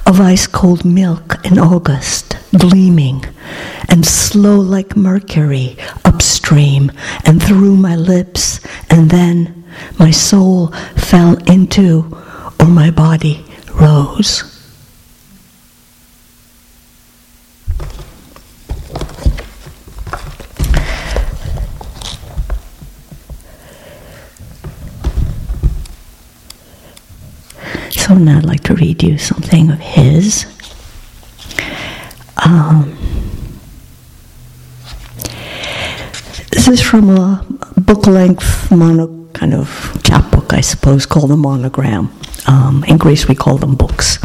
of 0.06 0.22
ice 0.22 0.46
cold 0.46 0.86
milk 0.86 1.44
in 1.44 1.58
August, 1.58 2.38
gleaming 2.56 3.26
and 3.90 4.06
slow 4.06 4.58
like 4.58 4.96
mercury 4.96 5.76
upstream 6.06 6.92
and 7.26 7.42
through 7.42 7.76
my 7.76 7.96
lips, 7.96 8.60
and 8.92 9.10
then 9.10 9.66
my 9.98 10.12
soul 10.12 10.68
fell 10.96 11.36
into, 11.52 12.16
or 12.60 12.68
my 12.68 12.92
body 12.92 13.44
rose. 13.74 14.51
So 28.12 28.18
I'd 28.18 28.44
like 28.44 28.64
to 28.64 28.74
read 28.74 29.04
you 29.04 29.18
something 29.18 29.72
of 29.72 29.80
his. 29.80 30.46
Um, 32.46 32.98
this 36.52 36.68
is 36.68 36.82
from 36.82 37.10
a 37.10 37.46
book 37.78 38.08
length 38.08 38.70
mono 38.70 39.30
kind 39.32 39.54
of 39.54 39.98
chapbook, 40.04 40.52
I 40.52 40.60
suppose, 40.60 41.06
called 41.06 41.32
a 41.32 41.38
monogram. 41.38 42.12
Um, 42.48 42.84
in 42.86 42.98
Greece, 42.98 43.30
we 43.30 43.36
call 43.36 43.58
them 43.58 43.76
books. 43.76 44.20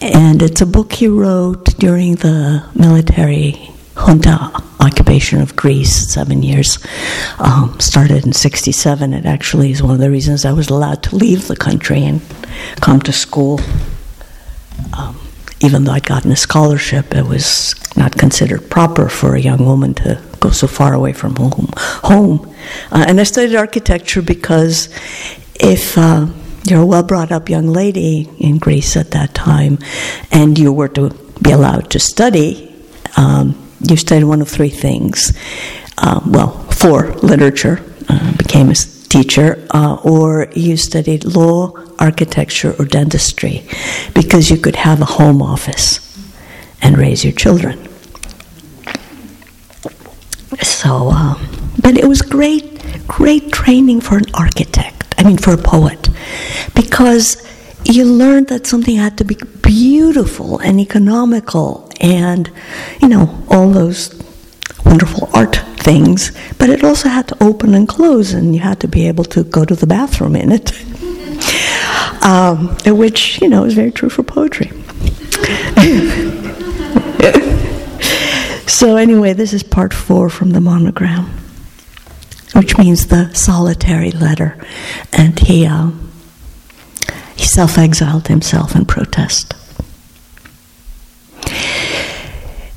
And 0.00 0.42
it's 0.42 0.60
a 0.60 0.66
book 0.66 0.94
he 0.94 1.06
wrote 1.06 1.66
during 1.78 2.16
the 2.16 2.68
military 2.74 3.70
junta 3.98 4.50
occupation 4.80 5.40
of 5.40 5.56
Greece, 5.56 6.12
seven 6.12 6.42
years. 6.42 6.78
Um, 7.38 7.78
started 7.80 8.24
in 8.24 8.32
67. 8.32 9.12
It 9.12 9.26
actually 9.26 9.72
is 9.72 9.82
one 9.82 9.94
of 9.94 10.00
the 10.00 10.10
reasons 10.10 10.44
I 10.44 10.52
was 10.52 10.68
allowed 10.68 11.02
to 11.04 11.16
leave 11.16 11.48
the 11.48 11.56
country 11.56 12.04
and 12.04 12.20
come 12.80 13.00
to 13.00 13.12
school. 13.12 13.60
Um, 14.96 15.18
even 15.60 15.84
though 15.84 15.92
I'd 15.92 16.06
gotten 16.06 16.30
a 16.30 16.36
scholarship, 16.36 17.14
it 17.14 17.26
was 17.26 17.74
not 17.96 18.16
considered 18.16 18.70
proper 18.70 19.08
for 19.08 19.34
a 19.34 19.40
young 19.40 19.64
woman 19.64 19.94
to 19.94 20.22
go 20.38 20.50
so 20.50 20.68
far 20.68 20.94
away 20.94 21.12
from 21.12 21.34
home. 21.34 21.70
home. 21.76 22.54
Uh, 22.92 23.04
and 23.08 23.20
I 23.20 23.24
studied 23.24 23.56
architecture 23.56 24.22
because 24.22 24.88
if 25.58 25.98
uh, 25.98 26.26
you're 26.64 26.82
a 26.82 26.86
well 26.86 27.02
brought 27.02 27.32
up 27.32 27.48
young 27.48 27.66
lady 27.66 28.28
in 28.38 28.58
Greece 28.58 28.96
at 28.96 29.10
that 29.10 29.34
time 29.34 29.78
and 30.30 30.56
you 30.56 30.72
were 30.72 30.88
to 30.88 31.10
be 31.42 31.50
allowed 31.50 31.90
to 31.90 31.98
study, 31.98 32.72
um, 33.16 33.67
you 33.80 33.96
studied 33.96 34.24
one 34.24 34.40
of 34.40 34.48
three 34.48 34.70
things. 34.70 35.32
Um, 35.98 36.32
well, 36.32 36.50
four 36.70 37.12
literature, 37.16 37.82
uh, 38.08 38.36
became 38.36 38.70
a 38.70 38.74
teacher, 38.74 39.66
uh, 39.70 39.96
or 40.04 40.48
you 40.54 40.76
studied 40.76 41.24
law, 41.24 41.72
architecture, 41.98 42.74
or 42.78 42.84
dentistry 42.84 43.66
because 44.14 44.50
you 44.50 44.56
could 44.56 44.76
have 44.76 45.00
a 45.00 45.04
home 45.04 45.42
office 45.42 46.00
and 46.82 46.96
raise 46.96 47.24
your 47.24 47.32
children. 47.32 47.88
So, 50.62 51.10
um, 51.10 51.38
but 51.82 51.98
it 51.98 52.06
was 52.06 52.22
great, 52.22 52.82
great 53.06 53.52
training 53.52 54.00
for 54.00 54.16
an 54.16 54.26
architect. 54.34 55.14
I 55.18 55.24
mean, 55.24 55.36
for 55.36 55.52
a 55.54 55.58
poet, 55.58 56.08
because 56.74 57.44
you 57.84 58.04
learned 58.04 58.48
that 58.48 58.66
something 58.66 58.96
had 58.96 59.18
to 59.18 59.24
be 59.24 59.36
beautiful 59.62 60.58
and 60.58 60.80
economical, 60.80 61.87
and 62.00 62.50
you 63.00 63.08
know 63.08 63.44
all 63.48 63.70
those 63.70 64.14
wonderful 64.84 65.28
art 65.34 65.56
things. 65.78 66.32
But 66.58 66.70
it 66.70 66.84
also 66.84 67.08
had 67.08 67.28
to 67.28 67.42
open 67.42 67.74
and 67.74 67.88
close, 67.88 68.32
and 68.32 68.54
you 68.54 68.60
had 68.60 68.80
to 68.80 68.88
be 68.88 69.08
able 69.08 69.24
to 69.24 69.44
go 69.44 69.64
to 69.64 69.74
the 69.74 69.86
bathroom 69.86 70.36
in 70.36 70.52
it. 70.52 70.72
um, 72.24 72.76
which 72.86 73.40
you 73.40 73.48
know 73.48 73.64
is 73.64 73.74
very 73.74 73.92
true 73.92 74.08
for 74.08 74.22
poetry. 74.22 74.68
so 78.66 78.96
anyway, 78.96 79.32
this 79.32 79.52
is 79.52 79.62
part 79.62 79.94
four 79.94 80.28
from 80.28 80.50
the 80.50 80.60
monogram, 80.60 81.30
which 82.54 82.76
means 82.76 83.06
the 83.06 83.32
solitary 83.34 84.10
letter, 84.10 84.56
and 85.12 85.38
he 85.38 85.66
uh, 85.66 85.90
he 87.36 87.44
self-exiled 87.44 88.28
himself 88.28 88.74
in 88.74 88.84
protest. 88.84 89.54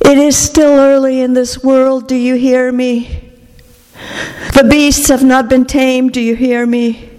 It 0.04 0.18
is 0.18 0.36
still 0.36 0.80
early 0.80 1.22
in 1.22 1.34
this 1.34 1.64
world. 1.64 2.08
Do 2.08 2.16
you 2.16 2.36
hear 2.36 2.72
me? 2.72 3.32
The 4.54 4.68
beasts 4.70 5.08
have 5.10 5.24
not 5.24 5.48
been 5.48 5.66
tamed. 5.66 6.14
Do 6.14 6.22
you 6.22 6.36
hear 6.36 6.66
me? 6.66 7.11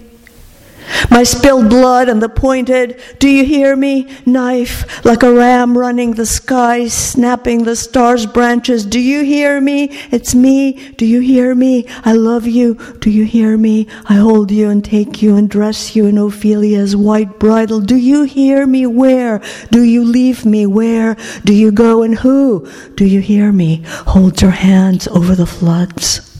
My 1.09 1.23
spilled 1.23 1.69
blood 1.69 2.09
and 2.09 2.21
the 2.21 2.29
pointed, 2.29 3.01
do 3.19 3.29
you 3.29 3.45
hear 3.45 3.75
me? 3.75 4.07
Knife 4.25 5.05
like 5.05 5.23
a 5.23 5.33
ram 5.33 5.77
running 5.77 6.13
the 6.13 6.25
sky, 6.25 6.87
snapping 6.87 7.63
the 7.63 7.75
stars' 7.75 8.25
branches. 8.25 8.85
Do 8.85 8.99
you 8.99 9.23
hear 9.23 9.61
me? 9.61 9.89
It's 10.11 10.33
me. 10.33 10.91
Do 10.97 11.05
you 11.05 11.19
hear 11.19 11.55
me? 11.55 11.85
I 12.03 12.13
love 12.13 12.47
you. 12.47 12.75
Do 12.99 13.09
you 13.09 13.25
hear 13.25 13.57
me? 13.57 13.87
I 14.05 14.15
hold 14.15 14.51
you 14.51 14.69
and 14.69 14.83
take 14.83 15.21
you 15.21 15.35
and 15.35 15.49
dress 15.49 15.95
you 15.95 16.05
in 16.07 16.17
Ophelia's 16.17 16.95
white 16.95 17.39
bridal. 17.39 17.81
Do 17.81 17.95
you 17.95 18.23
hear 18.23 18.65
me? 18.65 18.85
Where? 18.85 19.41
Do 19.71 19.83
you 19.83 20.03
leave 20.03 20.45
me? 20.45 20.65
Where? 20.65 21.15
Do 21.43 21.53
you 21.53 21.71
go 21.71 22.03
and 22.03 22.15
who? 22.15 22.69
Do 22.95 23.05
you 23.05 23.19
hear 23.19 23.51
me? 23.51 23.83
Hold 23.85 24.41
your 24.41 24.51
hands 24.51 25.07
over 25.07 25.35
the 25.35 25.45
floods 25.45 26.32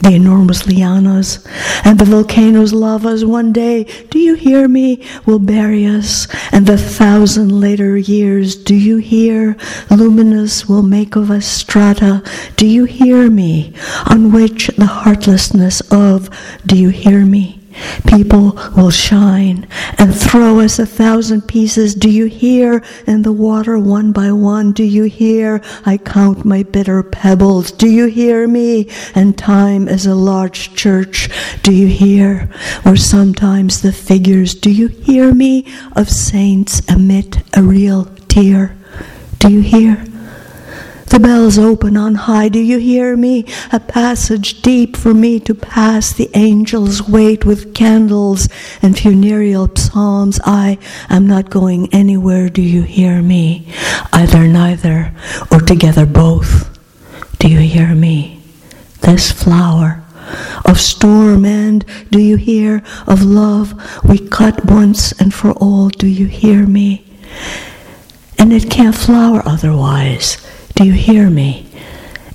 the 0.00 0.10
enormous 0.10 0.64
lianas 0.64 1.46
and 1.84 1.98
the 1.98 2.04
volcano's 2.04 2.72
lavas. 2.72 3.24
One 3.24 3.52
day, 3.52 3.84
do 4.10 4.18
you 4.18 4.34
hear 4.34 4.68
me, 4.68 5.04
will 5.24 5.38
bury 5.38 5.86
us, 5.86 6.26
and 6.52 6.66
the 6.66 6.76
thousand 6.76 7.60
later 7.60 7.96
years, 7.96 8.56
do 8.56 8.74
you 8.74 8.96
hear, 8.98 9.56
luminous 9.90 10.68
will 10.68 10.82
make 10.82 11.16
of 11.16 11.30
us 11.30 11.46
strata, 11.46 12.22
do 12.56 12.66
you 12.66 12.84
hear 12.84 13.30
me, 13.30 13.72
on 14.06 14.32
which 14.32 14.68
the 14.76 14.86
heartlessness 14.86 15.80
of, 15.92 16.28
do 16.66 16.76
you 16.76 16.88
hear 16.88 17.24
me, 17.24 17.63
People 18.06 18.58
will 18.76 18.90
shine 18.90 19.66
and 19.98 20.14
throw 20.14 20.60
us 20.60 20.78
a 20.78 20.86
thousand 20.86 21.42
pieces. 21.42 21.94
Do 21.94 22.10
you 22.10 22.26
hear? 22.26 22.82
In 23.06 23.22
the 23.22 23.32
water, 23.32 23.78
one 23.78 24.12
by 24.12 24.32
one. 24.32 24.72
Do 24.72 24.84
you 24.84 25.04
hear? 25.04 25.60
I 25.84 25.98
count 25.98 26.44
my 26.44 26.62
bitter 26.62 27.02
pebbles. 27.02 27.72
Do 27.72 27.88
you 27.88 28.06
hear 28.06 28.46
me? 28.46 28.90
And 29.14 29.36
time 29.36 29.88
is 29.88 30.06
a 30.06 30.14
large 30.14 30.74
church. 30.74 31.28
Do 31.62 31.72
you 31.72 31.86
hear? 31.86 32.50
Or 32.84 32.96
sometimes 32.96 33.82
the 33.82 33.92
figures, 33.92 34.54
do 34.54 34.70
you 34.70 34.88
hear 34.88 35.34
me? 35.34 35.66
Of 35.96 36.10
saints 36.10 36.80
emit 36.90 37.38
a 37.56 37.62
real 37.62 38.06
tear. 38.28 38.76
Do 39.38 39.50
you 39.50 39.60
hear? 39.60 40.04
The 41.14 41.20
bells 41.20 41.60
open 41.60 41.96
on 41.96 42.16
high. 42.16 42.48
Do 42.48 42.58
you 42.58 42.78
hear 42.78 43.16
me? 43.16 43.44
A 43.70 43.78
passage 43.78 44.62
deep 44.62 44.96
for 44.96 45.14
me 45.14 45.38
to 45.38 45.54
pass. 45.54 46.12
The 46.12 46.28
angels 46.34 47.08
wait 47.08 47.44
with 47.44 47.72
candles 47.72 48.48
and 48.82 48.98
funereal 48.98 49.70
psalms. 49.76 50.40
I 50.44 50.76
am 51.08 51.24
not 51.24 51.50
going 51.50 51.88
anywhere. 51.94 52.48
Do 52.48 52.62
you 52.62 52.82
hear 52.82 53.22
me? 53.22 53.72
Either 54.12 54.48
neither 54.48 55.14
or 55.52 55.60
together 55.60 56.04
both. 56.04 56.76
Do 57.38 57.46
you 57.46 57.60
hear 57.60 57.94
me? 57.94 58.42
This 59.02 59.30
flower 59.30 60.02
of 60.64 60.80
storm 60.80 61.44
and 61.44 61.84
do 62.10 62.18
you 62.18 62.34
hear 62.34 62.82
of 63.06 63.22
love 63.22 63.72
we 64.02 64.18
cut 64.18 64.64
once 64.64 65.12
and 65.20 65.32
for 65.32 65.52
all 65.52 65.90
do 65.90 66.08
you 66.08 66.26
hear 66.26 66.66
me 66.66 67.04
and 68.36 68.52
it 68.52 68.70
can't 68.70 68.96
flower 68.96 69.42
otherwise 69.44 70.38
do 70.74 70.84
you 70.84 70.92
hear 70.92 71.30
me? 71.30 71.66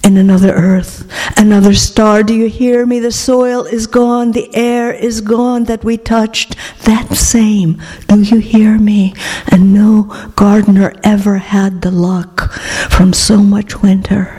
In 0.02 0.15
another 0.15 0.54
earth, 0.54 1.12
another 1.38 1.73
star, 1.73 2.23
do 2.23 2.34
you 2.34 2.47
hear 2.47 2.86
me? 2.86 2.99
The 2.99 3.12
soil 3.12 3.65
is 3.65 3.86
gone, 3.86 4.32
the 4.32 4.49
air 4.56 4.93
is 4.93 5.19
gone 5.19 5.65
that 5.65 5.84
we 5.84 5.97
touched, 5.97 6.56
that 6.84 7.15
same. 7.15 7.82
Do 8.08 8.21
you 8.21 8.39
hear 8.39 8.80
me? 8.80 9.13
And 9.52 9.73
no 9.73 10.04
gardener 10.36 10.93
ever 11.04 11.38
had 11.38 11.82
the 11.82 11.91
luck 11.91 12.52
from 12.89 13.12
so 13.12 13.43
much 13.43 13.82
winter 13.82 14.38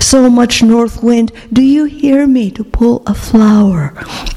so 0.00 0.30
much 0.30 0.62
north 0.62 1.02
wind. 1.02 1.32
Do 1.52 1.62
you 1.62 1.84
hear 1.84 2.26
me 2.26 2.50
to 2.52 2.64
pull 2.64 3.02
a 3.06 3.14
flower? 3.14 3.94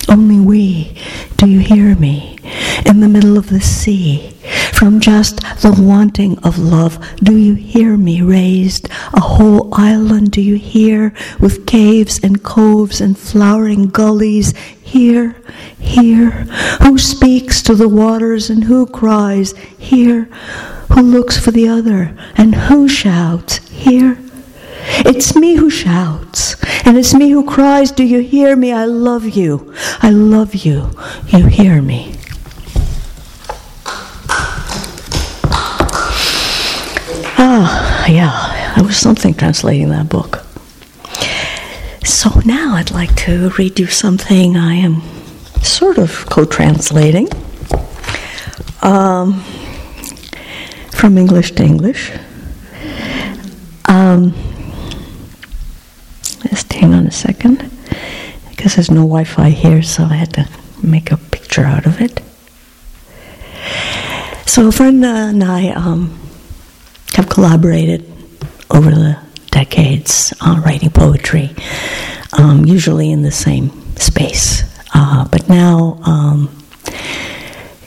Only 0.08 0.40
we. 0.40 0.98
Do 1.38 1.48
you 1.48 1.60
hear 1.60 1.96
me? 1.96 2.38
In 2.86 3.00
the 3.00 3.08
middle 3.08 3.38
of 3.38 3.50
the 3.50 3.62
sea, 3.62 4.32
from 4.74 5.00
just 5.00 5.42
the 5.62 5.76
wanting 5.78 6.40
of 6.40 6.58
love, 6.58 6.98
do 7.18 7.38
you 7.38 7.54
hear 7.54 7.96
me 7.96 8.22
raised? 8.22 8.90
A 9.14 9.20
whole 9.20 9.70
island, 9.74 10.32
do 10.32 10.42
you 10.42 10.56
hear? 10.56 11.14
With 11.40 11.68
caves 11.68 12.20
and 12.24 12.44
coves 12.44 13.02
and 13.02 13.18
flowering 13.18 13.90
gullies. 13.90 14.58
Here, 14.82 15.36
here. 15.80 16.32
Who 16.82 16.98
speaks 16.98 17.62
to 17.64 17.76
the 17.76 17.90
waters 17.90 18.50
and 18.50 18.64
who 18.64 18.88
cries? 18.88 19.56
Here. 19.78 20.24
Who 20.94 21.02
looks 21.02 21.38
for 21.38 21.52
the 21.52 21.68
other 21.68 22.18
and 22.36 22.56
who 22.56 22.88
shouts? 22.88 23.58
Here. 23.70 24.18
It's 25.06 25.36
me 25.36 25.56
who 25.56 25.70
shouts, 25.70 26.56
and 26.86 26.98
it's 26.98 27.14
me 27.14 27.30
who 27.30 27.46
cries, 27.46 27.92
Do 27.92 28.04
you 28.04 28.20
hear 28.20 28.56
me? 28.56 28.72
I 28.72 28.86
love 28.86 29.26
you. 29.28 29.74
I 30.02 30.10
love 30.10 30.56
you. 30.56 30.92
You 31.28 31.46
hear 31.48 31.82
me. 31.82 32.16
Ah, 37.42 38.06
yeah, 38.08 38.80
it 38.80 38.86
was 38.86 38.98
something 38.98 39.34
translating 39.34 39.90
that 39.90 40.10
book. 40.10 40.44
So 42.04 42.30
now 42.46 42.76
I'd 42.76 42.92
like 42.92 43.16
to 43.26 43.50
read 43.58 43.80
you 43.80 43.88
something 43.88 44.58
I 44.58 44.74
am 44.76 45.02
sort 45.64 45.98
of 45.98 46.26
co 46.30 46.44
translating 46.46 47.28
um, 48.82 49.42
from 50.92 51.18
English 51.18 51.52
to 51.54 51.64
English. 51.64 52.12
Um, 53.86 54.34
hang 56.80 56.94
on 56.94 57.06
a 57.06 57.12
second. 57.12 57.70
Because 58.50 58.76
there's 58.76 58.92
no 58.92 59.02
Wi 59.02 59.26
Fi 59.26 59.50
here, 59.50 59.82
so 59.84 60.04
I 60.04 60.16
had 60.16 60.34
to 60.34 60.50
make 60.82 61.12
a 61.12 61.18
picture 61.18 61.64
out 61.64 61.86
of 61.86 62.00
it. 62.02 62.22
So, 64.46 64.68
a 64.68 64.72
friend 64.72 65.04
and 65.06 65.44
I 65.44 65.70
um, 65.70 66.18
have 67.14 67.30
collaborated 67.30 68.10
over 68.72 68.90
the 68.92 69.20
decades 69.52 70.34
on 70.42 70.62
writing 70.62 70.90
poetry, 70.90 71.54
um, 72.34 72.66
usually 72.66 73.12
in 73.12 73.22
the 73.22 73.32
same 73.32 73.72
space. 73.98 74.64
Uh, 74.94 75.28
but 75.28 75.48
now 75.50 76.00
um, 76.04 76.50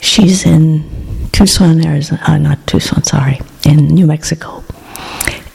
she's 0.01 0.45
in 0.45 1.29
Tucson, 1.31 1.85
Arizona, 1.85 2.21
uh, 2.27 2.37
not 2.37 2.65
Tucson, 2.67 3.03
sorry, 3.03 3.39
in 3.65 3.87
New 3.87 4.05
Mexico. 4.05 4.63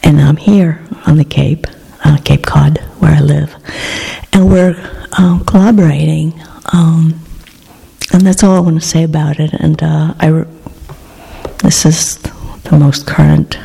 And 0.03 0.21
I'm 0.21 0.37
here 0.37 0.81
on 1.05 1.17
the 1.17 1.25
Cape 1.25 1.67
uh, 2.03 2.17
Cape 2.23 2.45
Cod, 2.45 2.77
where 2.99 3.11
I 3.15 3.21
live, 3.21 3.55
and 4.33 4.49
we're 4.49 4.75
um, 5.17 5.43
collaborating. 5.45 6.33
Um, 6.73 7.19
and 8.11 8.21
that's 8.21 8.43
all 8.43 8.55
I 8.55 8.59
want 8.59 8.81
to 8.81 8.87
say 8.87 9.03
about 9.03 9.39
it. 9.39 9.53
And 9.53 9.81
uh, 9.83 10.13
I, 10.19 10.27
re- 10.27 10.47
this 11.63 11.85
is 11.85 12.17
the 12.17 12.77
most 12.77 13.05
current 13.05 13.57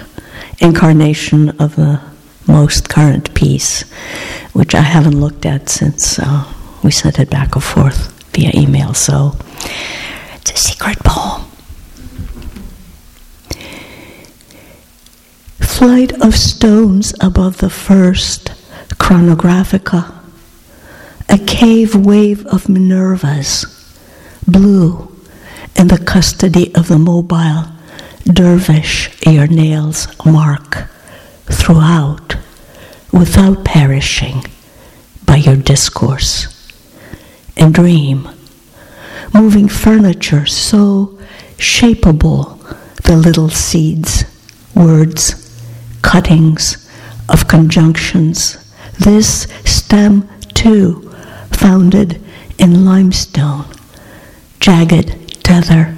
incarnation 0.60 1.50
of 1.60 1.76
the 1.76 2.00
most 2.46 2.88
current 2.88 3.34
piece, 3.34 3.82
which 4.52 4.74
I 4.74 4.82
haven't 4.82 5.18
looked 5.18 5.46
at 5.46 5.68
since 5.68 6.18
uh, 6.18 6.52
we 6.82 6.90
sent 6.90 7.18
it 7.18 7.30
back 7.30 7.54
and 7.54 7.64
forth 7.64 8.12
via 8.32 8.50
email. 8.54 8.92
So 8.94 9.36
it's 10.34 10.52
a 10.52 10.56
secret 10.56 10.98
poem. 11.00 11.46
Flight 15.84 16.18
of 16.22 16.34
stones 16.34 17.12
above 17.20 17.58
the 17.58 17.68
first 17.68 18.46
chronographica, 18.94 20.14
a 21.28 21.36
cave 21.36 21.94
wave 21.94 22.46
of 22.46 22.70
Minervas, 22.70 23.66
blue 24.48 25.14
in 25.76 25.88
the 25.88 25.98
custody 25.98 26.74
of 26.74 26.88
the 26.88 26.98
mobile 26.98 27.64
dervish 28.24 29.10
your 29.26 29.46
nails 29.46 30.08
mark 30.24 30.86
throughout 31.52 32.34
without 33.12 33.62
perishing 33.66 34.42
by 35.26 35.36
your 35.36 35.56
discourse. 35.56 36.66
And 37.58 37.74
dream, 37.74 38.26
moving 39.34 39.68
furniture 39.68 40.46
so 40.46 41.18
shapeable, 41.58 42.58
the 43.02 43.18
little 43.18 43.50
seeds, 43.50 44.24
words, 44.74 45.43
cuttings 46.04 46.88
of 47.28 47.48
conjunctions. 47.48 48.58
This 49.00 49.48
stem, 49.64 50.28
too, 50.52 51.10
founded 51.50 52.20
in 52.58 52.84
limestone, 52.84 53.64
jagged 54.60 55.42
tether, 55.42 55.96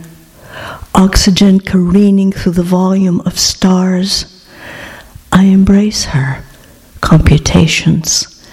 oxygen 0.95 1.61
careening 1.61 2.33
through 2.33 2.53
the 2.53 2.63
volume 2.63 3.21
of 3.23 3.39
stars. 3.39 4.49
I 5.33 5.45
embrace 5.45 6.05
her, 6.07 6.43
computations, 7.01 8.49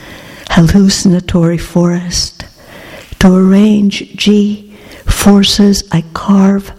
hallucinatory 0.49 1.59
forest. 1.59 2.45
To 3.19 3.33
arrange 3.33 4.15
G 4.17 4.75
forces, 5.05 5.87
I 5.91 6.03
carve 6.13 6.73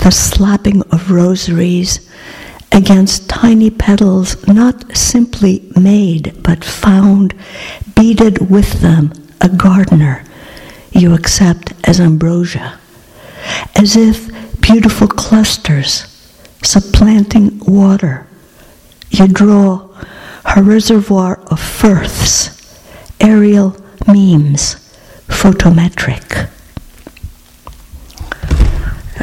the 0.00 0.10
slapping 0.10 0.82
of 0.92 1.10
rosaries 1.10 2.08
against 2.72 3.28
tiny 3.28 3.70
petals 3.70 4.46
not 4.46 4.96
simply 4.96 5.70
made 5.76 6.34
but 6.42 6.64
found, 6.64 7.34
beaded 7.94 8.50
with 8.50 8.80
them, 8.80 9.12
a 9.40 9.48
gardener 9.48 10.24
you 10.92 11.14
accept 11.14 11.72
as 11.84 12.00
ambrosia, 12.00 12.78
as 13.76 13.96
if 13.96 14.28
beautiful 14.60 15.06
clusters 15.06 16.04
supplanting 16.62 17.58
water. 17.60 18.26
You 19.10 19.28
draw 19.28 19.88
her 20.44 20.62
reservoir 20.62 21.40
of 21.50 21.60
firths, 21.60 22.50
aerial 23.20 23.76
memes, 24.06 24.76
photometric. 25.28 26.50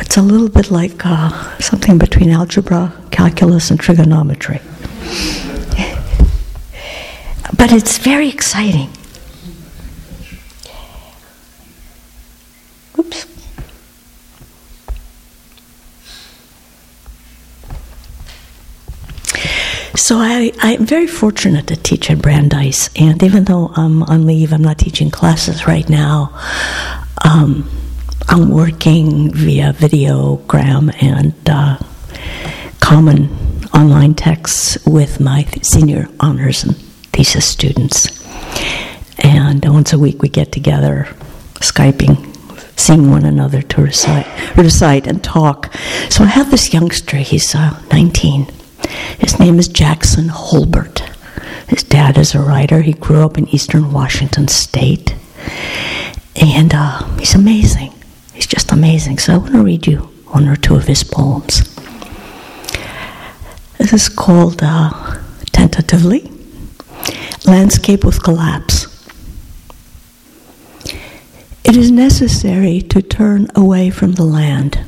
It's 0.06 0.18
a 0.18 0.22
little 0.22 0.50
bit 0.50 0.72
like 0.72 1.06
uh, 1.06 1.58
something 1.60 1.98
between 1.98 2.30
algebra, 2.30 2.94
calculus, 3.12 3.72
and 3.72 3.80
trigonometry. 3.80 4.62
but 7.58 7.72
it's 7.72 7.98
very 7.98 8.30
exciting. 8.30 8.90
Oops. 12.98 13.26
So 19.96 20.18
I, 20.18 20.52
I'm 20.60 20.86
very 20.86 21.08
fortunate 21.08 21.68
to 21.68 21.76
teach 21.76 22.10
at 22.12 22.22
Brandeis, 22.22 22.90
and 22.96 23.22
even 23.24 23.46
though 23.46 23.72
I'm 23.76 24.04
on 24.04 24.26
leave, 24.26 24.54
I'm 24.54 24.62
not 24.62 24.78
teaching 24.78 25.10
classes 25.10 25.68
right 25.68 25.90
now. 25.90 26.32
Um, 27.26 27.70
I'm 28.28 28.50
working 28.50 29.32
via 29.34 29.74
videogram 29.74 30.94
and 31.02 31.34
uh, 31.48 31.78
common 32.80 33.30
online 33.74 34.14
texts 34.16 34.78
with 34.86 35.20
my 35.20 35.44
senior 35.62 36.08
honors 36.20 36.64
and 36.64 36.76
thesis 37.14 37.46
students. 37.48 38.24
And 39.20 39.64
once 39.66 39.94
a 39.94 40.00
week 40.00 40.22
we 40.22 40.30
get 40.30 40.52
together, 40.52 41.08
Skyping, 41.56 42.18
seeing 42.78 43.10
one 43.10 43.26
another 43.26 43.62
to 43.62 43.82
recite, 43.82 44.28
recite 44.58 45.08
and 45.08 45.24
talk. 45.24 45.74
So 46.10 46.24
I 46.24 46.28
have 46.28 46.52
this 46.52 46.74
youngster, 46.74 47.18
he's 47.18 47.56
uh, 47.56 47.82
19. 47.92 48.48
His 49.20 49.40
name 49.40 49.60
is 49.60 49.68
Jackson 49.68 50.28
Holbert. 50.30 51.00
His 51.68 51.84
dad 51.84 52.18
is 52.18 52.36
a 52.36 52.40
writer. 52.42 52.82
He 52.82 52.94
grew 52.94 53.24
up 53.24 53.38
in 53.38 53.48
eastern 53.50 53.92
Washington 53.92 54.48
state. 54.48 55.16
And 56.36 56.74
uh, 56.74 57.04
he's 57.18 57.34
amazing. 57.34 57.95
He's 58.36 58.46
just 58.48 58.72
amazing. 58.74 59.18
So 59.18 59.34
I 59.34 59.38
want 59.38 59.54
to 59.54 59.64
read 59.64 59.88
you 59.88 60.00
one 60.28 60.48
or 60.48 60.58
two 60.58 60.76
of 60.76 60.86
his 60.86 61.04
poems. 61.04 61.64
This 63.78 63.94
is 63.94 64.10
called, 64.10 64.62
uh, 64.62 65.20
tentatively, 65.54 66.30
Landscape 67.46 68.04
with 68.04 68.22
Collapse. 68.22 68.88
It 71.64 71.78
is 71.78 71.92
necessary 71.92 72.82
to 72.82 73.02
turn 73.02 73.48
away 73.56 73.90
from 73.90 74.14
the 74.14 74.24
land. 74.26 74.80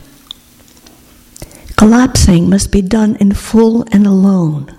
Collapsing 1.77 2.49
must 2.49 2.71
be 2.71 2.81
done 2.81 3.15
in 3.17 3.33
full 3.33 3.85
and 3.91 4.05
alone, 4.05 4.75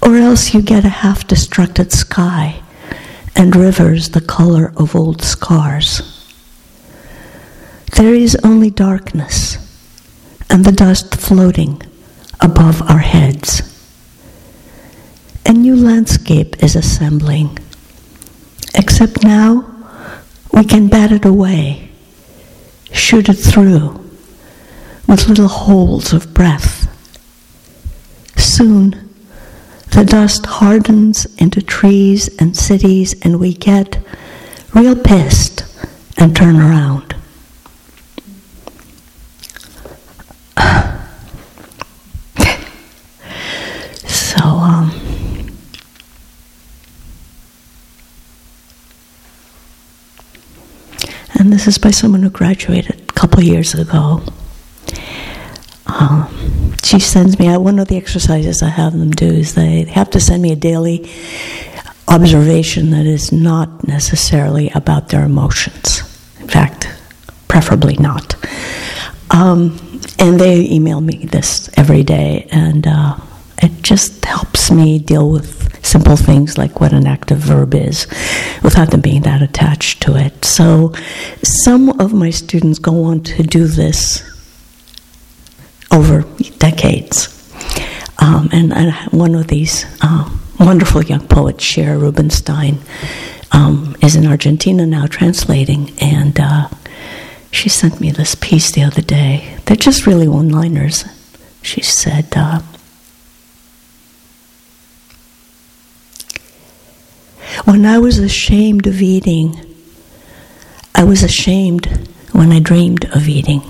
or 0.00 0.16
else 0.16 0.54
you 0.54 0.62
get 0.62 0.84
a 0.84 0.88
half 0.88 1.26
destructed 1.26 1.92
sky 1.92 2.62
and 3.36 3.54
rivers 3.54 4.10
the 4.10 4.20
color 4.20 4.72
of 4.76 4.96
old 4.96 5.20
scars. 5.22 6.17
There 7.98 8.14
is 8.14 8.36
only 8.44 8.70
darkness 8.70 9.58
and 10.48 10.64
the 10.64 10.70
dust 10.70 11.16
floating 11.16 11.82
above 12.40 12.80
our 12.88 13.00
heads. 13.00 13.60
A 15.44 15.52
new 15.52 15.74
landscape 15.74 16.62
is 16.62 16.76
assembling, 16.76 17.58
except 18.76 19.24
now 19.24 19.66
we 20.52 20.62
can 20.62 20.86
bat 20.86 21.10
it 21.10 21.24
away, 21.24 21.90
shoot 22.92 23.28
it 23.28 23.34
through 23.34 23.98
with 25.08 25.28
little 25.28 25.48
holes 25.48 26.12
of 26.12 26.32
breath. 26.32 26.86
Soon, 28.36 29.10
the 29.90 30.04
dust 30.04 30.46
hardens 30.46 31.26
into 31.34 31.60
trees 31.60 32.28
and 32.40 32.56
cities, 32.56 33.20
and 33.22 33.40
we 33.40 33.54
get 33.54 33.98
real 34.72 34.94
pissed 34.94 35.64
and 36.16 36.36
turn 36.36 36.60
around. 36.60 37.16
So, 44.06 44.44
um, 44.44 44.90
and 51.38 51.52
this 51.52 51.66
is 51.66 51.78
by 51.78 51.90
someone 51.90 52.22
who 52.22 52.30
graduated 52.30 53.00
a 53.08 53.12
couple 53.12 53.42
years 53.42 53.74
ago. 53.74 54.22
Um, 55.86 56.74
she 56.82 56.98
sends 57.00 57.38
me, 57.38 57.48
I, 57.48 57.56
one 57.56 57.78
of 57.78 57.88
the 57.88 57.96
exercises 57.96 58.62
I 58.62 58.68
have 58.68 58.92
them 58.92 59.10
do 59.10 59.26
is 59.26 59.54
they 59.54 59.84
have 59.84 60.10
to 60.10 60.20
send 60.20 60.42
me 60.42 60.52
a 60.52 60.56
daily 60.56 61.10
observation 62.08 62.90
that 62.90 63.06
is 63.06 63.32
not 63.32 63.86
necessarily 63.86 64.70
about 64.70 65.08
their 65.08 65.24
emotions. 65.24 66.00
In 66.40 66.48
fact, 66.48 66.88
preferably 67.48 67.96
not. 67.96 68.34
Um, 69.30 69.78
and 70.18 70.40
they 70.40 70.68
email 70.70 71.00
me 71.00 71.26
this 71.26 71.70
every 71.76 72.02
day, 72.02 72.48
and 72.50 72.86
uh, 72.86 73.16
it 73.62 73.82
just 73.82 74.24
helps 74.24 74.70
me 74.70 74.98
deal 74.98 75.30
with 75.30 75.84
simple 75.84 76.16
things 76.16 76.58
like 76.58 76.80
what 76.80 76.92
an 76.92 77.06
active 77.06 77.38
verb 77.38 77.74
is 77.74 78.06
without 78.62 78.90
them 78.90 79.00
being 79.00 79.22
that 79.22 79.42
attached 79.42 80.02
to 80.02 80.16
it. 80.16 80.44
So, 80.44 80.92
some 81.42 82.00
of 82.00 82.12
my 82.12 82.30
students 82.30 82.78
go 82.78 83.04
on 83.04 83.22
to 83.24 83.42
do 83.42 83.66
this 83.66 84.22
over 85.90 86.22
decades. 86.58 87.34
Um, 88.18 88.48
and, 88.52 88.72
and, 88.72 88.92
one 89.12 89.34
of 89.34 89.46
these 89.46 89.86
uh, 90.02 90.28
wonderful 90.58 91.04
young 91.04 91.26
poets, 91.28 91.62
Cher 91.62 91.98
Rubinstein, 91.98 92.78
um, 93.52 93.96
is 94.02 94.16
in 94.16 94.26
Argentina 94.26 94.84
now 94.86 95.06
translating, 95.06 95.92
and 96.00 96.38
uh, 96.40 96.68
she 97.50 97.68
sent 97.68 98.00
me 98.00 98.10
this 98.10 98.34
piece 98.34 98.70
the 98.70 98.82
other 98.82 99.02
day. 99.02 99.58
They're 99.64 99.76
just 99.76 100.06
really 100.06 100.28
one 100.28 100.48
liners. 100.48 101.04
She 101.62 101.82
said, 101.82 102.28
uh, 102.36 102.60
When 107.64 107.84
I 107.84 107.98
was 107.98 108.18
ashamed 108.18 108.86
of 108.86 109.02
eating, 109.02 109.60
I 110.94 111.04
was 111.04 111.22
ashamed 111.22 111.86
when 112.32 112.52
I 112.52 112.60
dreamed 112.60 113.04
of 113.06 113.28
eating. 113.28 113.62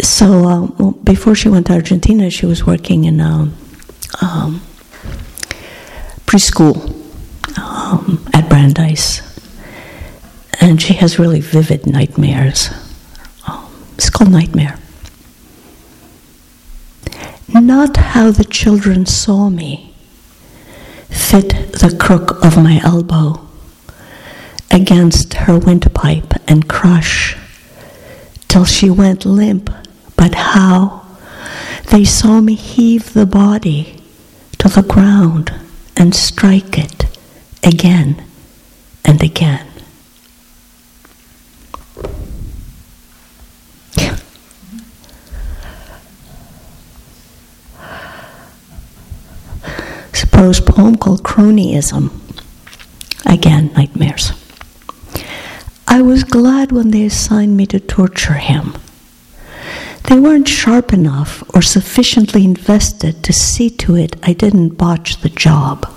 So 0.00 0.26
uh, 0.44 0.60
well, 0.78 0.90
before 1.02 1.34
she 1.34 1.48
went 1.48 1.66
to 1.68 1.74
Argentina, 1.74 2.30
she 2.30 2.46
was 2.46 2.64
working 2.66 3.04
in 3.04 3.20
a 3.20 3.24
um, 3.28 3.56
um, 4.20 4.60
preschool 6.26 6.76
um, 7.58 8.24
at 8.32 8.48
Brandeis, 8.48 9.20
and 10.64 10.80
she 10.80 10.94
has 10.94 11.18
really 11.18 11.40
vivid 11.40 11.86
nightmares. 11.86 12.70
Um, 13.46 13.70
it's 13.96 14.08
called 14.08 14.30
nightmare. 14.30 14.78
Not 17.52 17.98
how 17.98 18.30
the 18.30 18.44
children 18.44 19.04
saw 19.04 19.50
me 19.50 19.94
fit 21.10 21.50
the 21.72 21.94
crook 22.00 22.42
of 22.42 22.56
my 22.56 22.80
elbow 22.82 23.46
against 24.70 25.34
her 25.34 25.58
windpipe 25.58 26.32
and 26.48 26.66
crush 26.66 27.36
till 28.48 28.64
she 28.64 28.88
went 28.88 29.26
limp 29.26 29.70
but 30.16 30.34
how 30.34 31.06
they 31.90 32.04
saw 32.04 32.40
me 32.40 32.54
heave 32.54 33.12
the 33.12 33.26
body 33.26 34.02
to 34.58 34.68
the 34.68 34.82
ground 34.82 35.52
and 35.94 36.14
strike 36.14 36.78
it 36.78 37.04
again 37.62 38.24
and 39.04 39.22
again. 39.22 39.73
Suppose 50.44 50.60
poem 50.60 50.96
called 50.96 51.22
Cronyism. 51.22 52.10
Again, 53.24 53.72
nightmares. 53.72 54.32
I 55.88 56.02
was 56.02 56.22
glad 56.22 56.70
when 56.70 56.90
they 56.90 57.06
assigned 57.06 57.56
me 57.56 57.64
to 57.68 57.80
torture 57.80 58.34
him. 58.34 58.76
They 60.02 60.20
weren't 60.20 60.46
sharp 60.46 60.92
enough 60.92 61.42
or 61.54 61.62
sufficiently 61.62 62.44
invested 62.44 63.24
to 63.24 63.32
see 63.32 63.70
to 63.70 63.96
it 63.96 64.16
I 64.22 64.34
didn't 64.34 64.76
botch 64.76 65.22
the 65.22 65.30
job. 65.30 65.90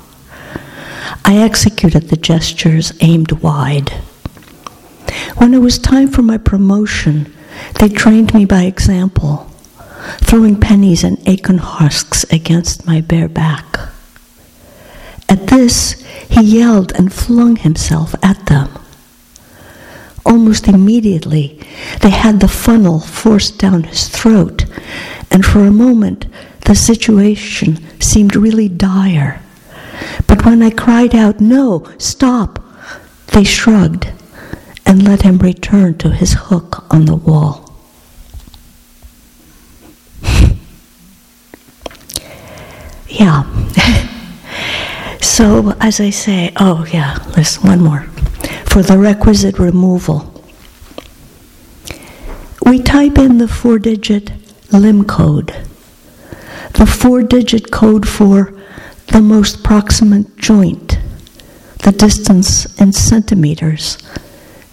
I 1.26 1.40
executed 1.40 2.04
the 2.04 2.16
gestures 2.16 2.94
aimed 3.02 3.34
wide. 3.44 3.90
When 5.36 5.54
it 5.54 5.60
was 5.60 5.78
time 5.78 6.08
for 6.08 6.22
my 6.22 6.38
promotion, 6.38 7.36
they 7.82 7.90
trained 7.90 8.34
me 8.34 8.46
by 8.46 8.64
example, 8.64 9.52
throwing 10.22 10.58
pennies 10.58 11.04
and 11.04 11.18
acorn 11.28 11.58
husks 11.58 12.24
against 12.32 12.88
my 12.88 13.02
bare 13.02 13.28
back. 13.28 13.78
At 15.30 15.48
this, 15.48 16.04
he 16.30 16.42
yelled 16.42 16.94
and 16.94 17.12
flung 17.12 17.58
himself 17.58 18.16
at 18.24 18.46
them. 18.46 18.70
Almost 20.26 20.68
immediately, 20.68 21.60
they 22.02 22.10
had 22.10 22.40
the 22.40 22.48
funnel 22.48 23.00
forced 23.00 23.60
down 23.60 23.84
his 23.84 24.08
throat, 24.08 24.66
and 25.32 25.46
for 25.46 25.66
a 25.66 25.72
moment, 25.72 26.26
the 26.66 26.76
situation 26.76 27.80
seemed 28.00 28.36
really 28.36 28.68
dire. 28.68 29.42
But 30.28 30.46
when 30.46 30.62
I 30.62 30.70
cried 30.70 31.16
out, 31.16 31.40
No, 31.40 31.90
stop, 31.98 32.62
they 33.28 33.44
shrugged 33.44 34.12
and 34.86 35.04
let 35.04 35.22
him 35.22 35.38
return 35.40 35.98
to 36.00 36.12
his 36.12 36.34
hook 36.34 36.86
on 36.90 37.06
the 37.06 37.16
wall. 37.16 37.74
yeah. 43.08 44.04
so, 45.38 45.76
as 45.80 46.00
I 46.00 46.10
say, 46.10 46.52
oh, 46.58 46.84
yeah, 46.92 47.24
listen, 47.38 47.70
one 47.70 47.84
more. 47.84 48.02
For 48.66 48.82
the 48.82 48.98
requisite 48.98 49.60
removal, 49.60 50.44
we 52.66 52.82
type 52.82 53.20
in 53.20 53.38
the 53.38 53.48
four 53.48 53.78
digit 53.78 54.32
limb 54.74 55.06
code, 55.06 55.56
the 56.74 56.88
four 56.88 57.22
digit 57.22 57.70
code 57.70 58.10
for 58.10 58.52
the 59.14 59.22
most 59.22 59.64
proximate 59.64 60.38
joint, 60.38 60.98
the 61.84 61.92
distance 61.92 62.66
in 62.82 62.92
centimeters 62.92 64.00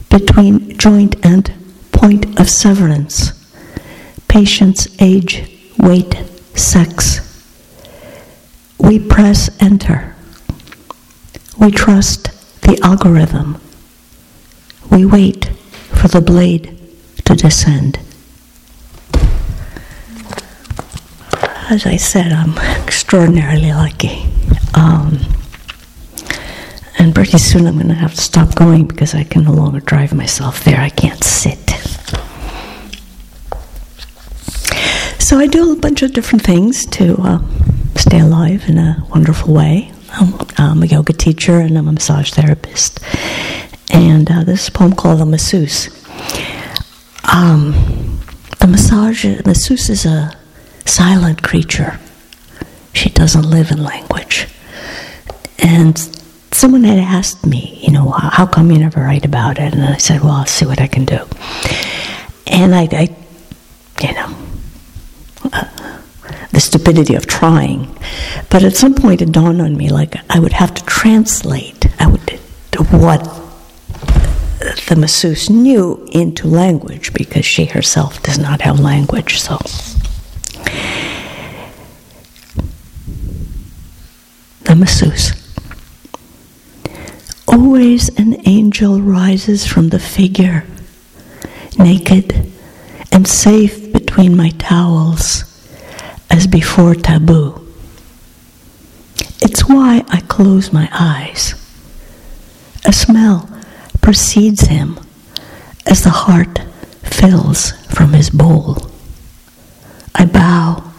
between 0.08 0.78
joint 0.78 1.14
and 1.26 1.52
point 1.92 2.40
of 2.40 2.48
severance, 2.48 3.32
patient's 4.28 4.88
age, 4.98 5.60
weight, 5.76 6.14
sex. 6.54 7.20
We 8.78 8.98
press 8.98 9.50
enter. 9.60 10.13
We 11.58 11.70
trust 11.70 12.24
the 12.62 12.78
algorithm. 12.82 13.60
We 14.90 15.04
wait 15.04 15.46
for 15.92 16.08
the 16.08 16.20
blade 16.20 16.76
to 17.24 17.34
descend. 17.34 17.98
As 21.70 21.86
I 21.86 21.96
said, 21.96 22.32
I'm 22.32 22.58
extraordinarily 22.84 23.72
lucky. 23.72 24.26
Um, 24.74 25.20
and 26.98 27.14
pretty 27.14 27.38
soon 27.38 27.66
I'm 27.66 27.74
going 27.74 27.88
to 27.88 27.94
have 27.94 28.14
to 28.14 28.20
stop 28.20 28.54
going 28.54 28.86
because 28.86 29.14
I 29.14 29.24
can 29.24 29.44
no 29.44 29.52
longer 29.52 29.80
drive 29.80 30.12
myself 30.14 30.64
there. 30.64 30.80
I 30.80 30.90
can't 30.90 31.22
sit. 31.22 31.58
So 35.20 35.38
I 35.38 35.46
do 35.46 35.72
a 35.72 35.76
bunch 35.76 36.02
of 36.02 36.12
different 36.12 36.42
things 36.44 36.84
to 36.86 37.16
uh, 37.18 37.38
stay 37.94 38.20
alive 38.20 38.68
in 38.68 38.76
a 38.76 39.02
wonderful 39.08 39.54
way. 39.54 39.93
I'm 40.58 40.82
a 40.82 40.86
yoga 40.86 41.12
teacher 41.12 41.58
and 41.58 41.76
I'm 41.76 41.88
a 41.88 41.92
massage 41.92 42.30
therapist. 42.30 43.00
And 43.90 44.30
uh, 44.30 44.44
this 44.44 44.70
poem 44.70 44.92
called 44.94 45.20
The 45.20 45.26
Masseuse. 45.26 45.88
Um, 47.32 48.20
the 48.60 48.66
massage, 48.68 49.24
masseuse 49.44 49.90
is 49.90 50.06
a 50.06 50.36
silent 50.84 51.42
creature. 51.42 51.98
She 52.92 53.10
doesn't 53.10 53.48
live 53.48 53.70
in 53.70 53.82
language. 53.82 54.46
And 55.58 55.98
someone 56.52 56.84
had 56.84 56.98
asked 56.98 57.44
me, 57.44 57.78
you 57.82 57.92
know, 57.92 58.10
how 58.10 58.46
come 58.46 58.70
you 58.70 58.78
never 58.78 59.00
write 59.00 59.24
about 59.24 59.58
it? 59.58 59.74
And 59.74 59.84
I 59.84 59.96
said, 59.96 60.20
well, 60.20 60.32
I'll 60.32 60.46
see 60.46 60.66
what 60.66 60.80
I 60.80 60.86
can 60.86 61.04
do. 61.04 61.18
And 62.46 62.74
I, 62.74 62.88
I 62.92 63.16
you 64.00 64.12
know, 64.14 64.36
the 66.54 66.60
stupidity 66.60 67.14
of 67.14 67.26
trying. 67.26 67.94
But 68.50 68.62
at 68.62 68.76
some 68.76 68.94
point 68.94 69.20
it 69.22 69.32
dawned 69.32 69.60
on 69.60 69.76
me 69.76 69.88
like 69.90 70.14
I 70.30 70.38
would 70.38 70.52
have 70.54 70.72
to 70.74 70.84
translate 70.84 71.86
I 72.00 72.06
would, 72.06 72.30
what 72.90 73.22
the 74.88 74.96
masseuse 74.96 75.50
knew 75.50 76.08
into 76.12 76.48
language 76.48 77.12
because 77.12 77.44
she 77.44 77.66
herself 77.66 78.22
does 78.22 78.38
not 78.38 78.60
have 78.62 78.80
language. 78.80 79.40
So 79.40 79.58
the 84.64 84.74
masseuse. 84.74 85.32
Always 87.46 88.08
an 88.18 88.40
angel 88.48 89.00
rises 89.00 89.66
from 89.66 89.90
the 89.90 89.98
figure, 89.98 90.64
naked 91.78 92.50
and 93.12 93.28
safe 93.28 93.92
between 93.92 94.36
my 94.36 94.50
towels, 94.50 95.44
as 96.30 96.46
before 96.46 96.94
taboo. 96.94 97.60
It's 99.40 99.68
why 99.68 100.04
I 100.08 100.20
close 100.22 100.72
my 100.72 100.88
eyes. 100.92 101.54
A 102.84 102.92
smell 102.92 103.48
precedes 104.00 104.62
him 104.62 104.98
as 105.86 106.02
the 106.02 106.10
heart 106.10 106.60
fills 107.02 107.72
from 107.94 108.12
his 108.12 108.30
bowl. 108.30 108.90
I 110.14 110.26
bow 110.26 110.92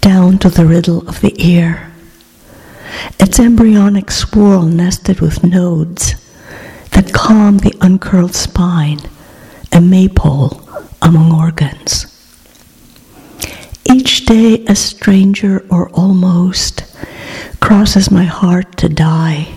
down 0.00 0.38
to 0.38 0.48
the 0.48 0.66
riddle 0.66 1.06
of 1.08 1.20
the 1.20 1.34
ear, 1.38 1.92
its 3.18 3.38
embryonic 3.40 4.10
swirl 4.10 4.62
nested 4.62 5.20
with 5.20 5.42
nodes 5.44 6.14
that 6.92 7.12
calm 7.12 7.58
the 7.58 7.74
uncurled 7.80 8.34
spine, 8.34 9.00
a 9.72 9.80
maypole 9.80 10.60
among 11.02 11.32
organs. 11.32 12.13
Each 13.90 14.24
day, 14.24 14.64
a 14.66 14.74
stranger 14.74 15.64
or 15.70 15.88
almost 15.90 16.84
crosses 17.60 18.10
my 18.10 18.24
heart 18.24 18.76
to 18.78 18.88
die 18.88 19.48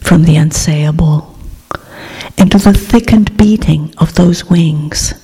from 0.00 0.24
the 0.24 0.36
unsayable 0.36 1.34
into 2.38 2.58
the 2.58 2.72
thickened 2.72 3.36
beating 3.36 3.94
of 3.98 4.14
those 4.14 4.44
wings, 4.46 5.14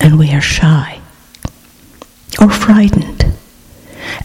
and 0.00 0.18
we 0.18 0.32
are 0.32 0.40
shy 0.40 1.00
or 2.40 2.50
frightened. 2.50 3.24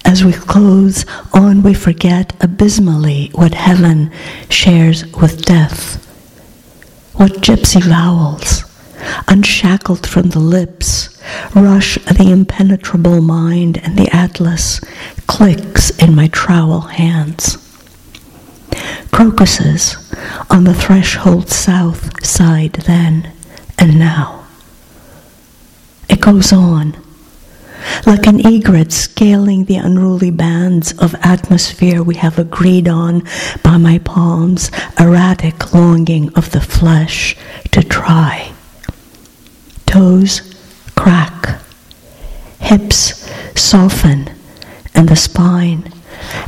As 0.04 0.23
we 0.23 0.34
close 0.34 1.06
on, 1.34 1.62
we 1.63 1.73
forget 1.73 2.34
abysmally 2.41 3.30
what 3.34 3.54
heaven 3.54 4.12
shares 4.49 5.06
with 5.13 5.43
death. 5.45 6.01
What 7.15 7.34
gypsy 7.41 7.82
vowels, 7.82 8.64
unshackled 9.28 10.08
from 10.08 10.30
the 10.30 10.39
lips, 10.39 11.22
rush 11.56 11.96
the 12.06 12.30
impenetrable 12.32 13.22
mind, 13.22 13.78
and 13.84 13.98
the 13.98 14.10
atlas 14.15 14.80
clicks 15.28 15.89
in 16.02 16.15
my 16.15 16.28
trowel 16.28 16.82
hands. 16.82 17.58
Crocuses 19.12 20.13
on 20.50 20.63
the 20.63 20.74
threshold 20.74 21.50
south 21.50 22.26
side 22.26 22.74
then 22.88 23.32
and 23.78 23.98
now. 23.98 24.46
It 26.10 26.22
goes 26.22 26.52
on 26.52 26.98
like 28.06 28.28
an 28.28 28.46
egret 28.46 28.91
scaling 28.91 29.65
the 29.65 29.76
unruly 29.76 30.32
bands 30.32 30.98
of 31.00 31.15
atmosphere 31.22 32.04
we 32.04 32.15
have 32.15 32.38
agreed 32.38 32.88
on 32.88 33.24
by 33.63 33.78
my 33.78 34.00
palms, 34.00 34.72
erratic 35.00 35.74
longing 35.74 36.34
of 36.36 36.52
the 36.52 36.62
flesh 36.62 37.36
to 37.72 37.82
try. 37.84 38.55
Toes 39.95 40.41
crack, 40.93 41.62
hips 42.60 43.31
soften, 43.55 44.29
and 44.93 45.08
the 45.08 45.15
spine, 45.15 45.89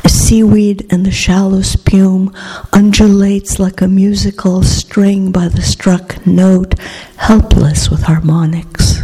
a 0.03 0.09
seaweed 0.09 0.81
in 0.91 1.03
the 1.03 1.11
shallow 1.11 1.61
spume, 1.61 2.35
undulates 2.73 3.57
like 3.57 3.79
a 3.79 3.87
musical 3.87 4.63
string 4.63 5.31
by 5.31 5.47
the 5.47 5.61
struck 5.61 6.27
note, 6.27 6.77
helpless 7.15 7.89
with 7.89 8.03
harmonics. 8.03 8.99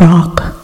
Rock 0.00 0.56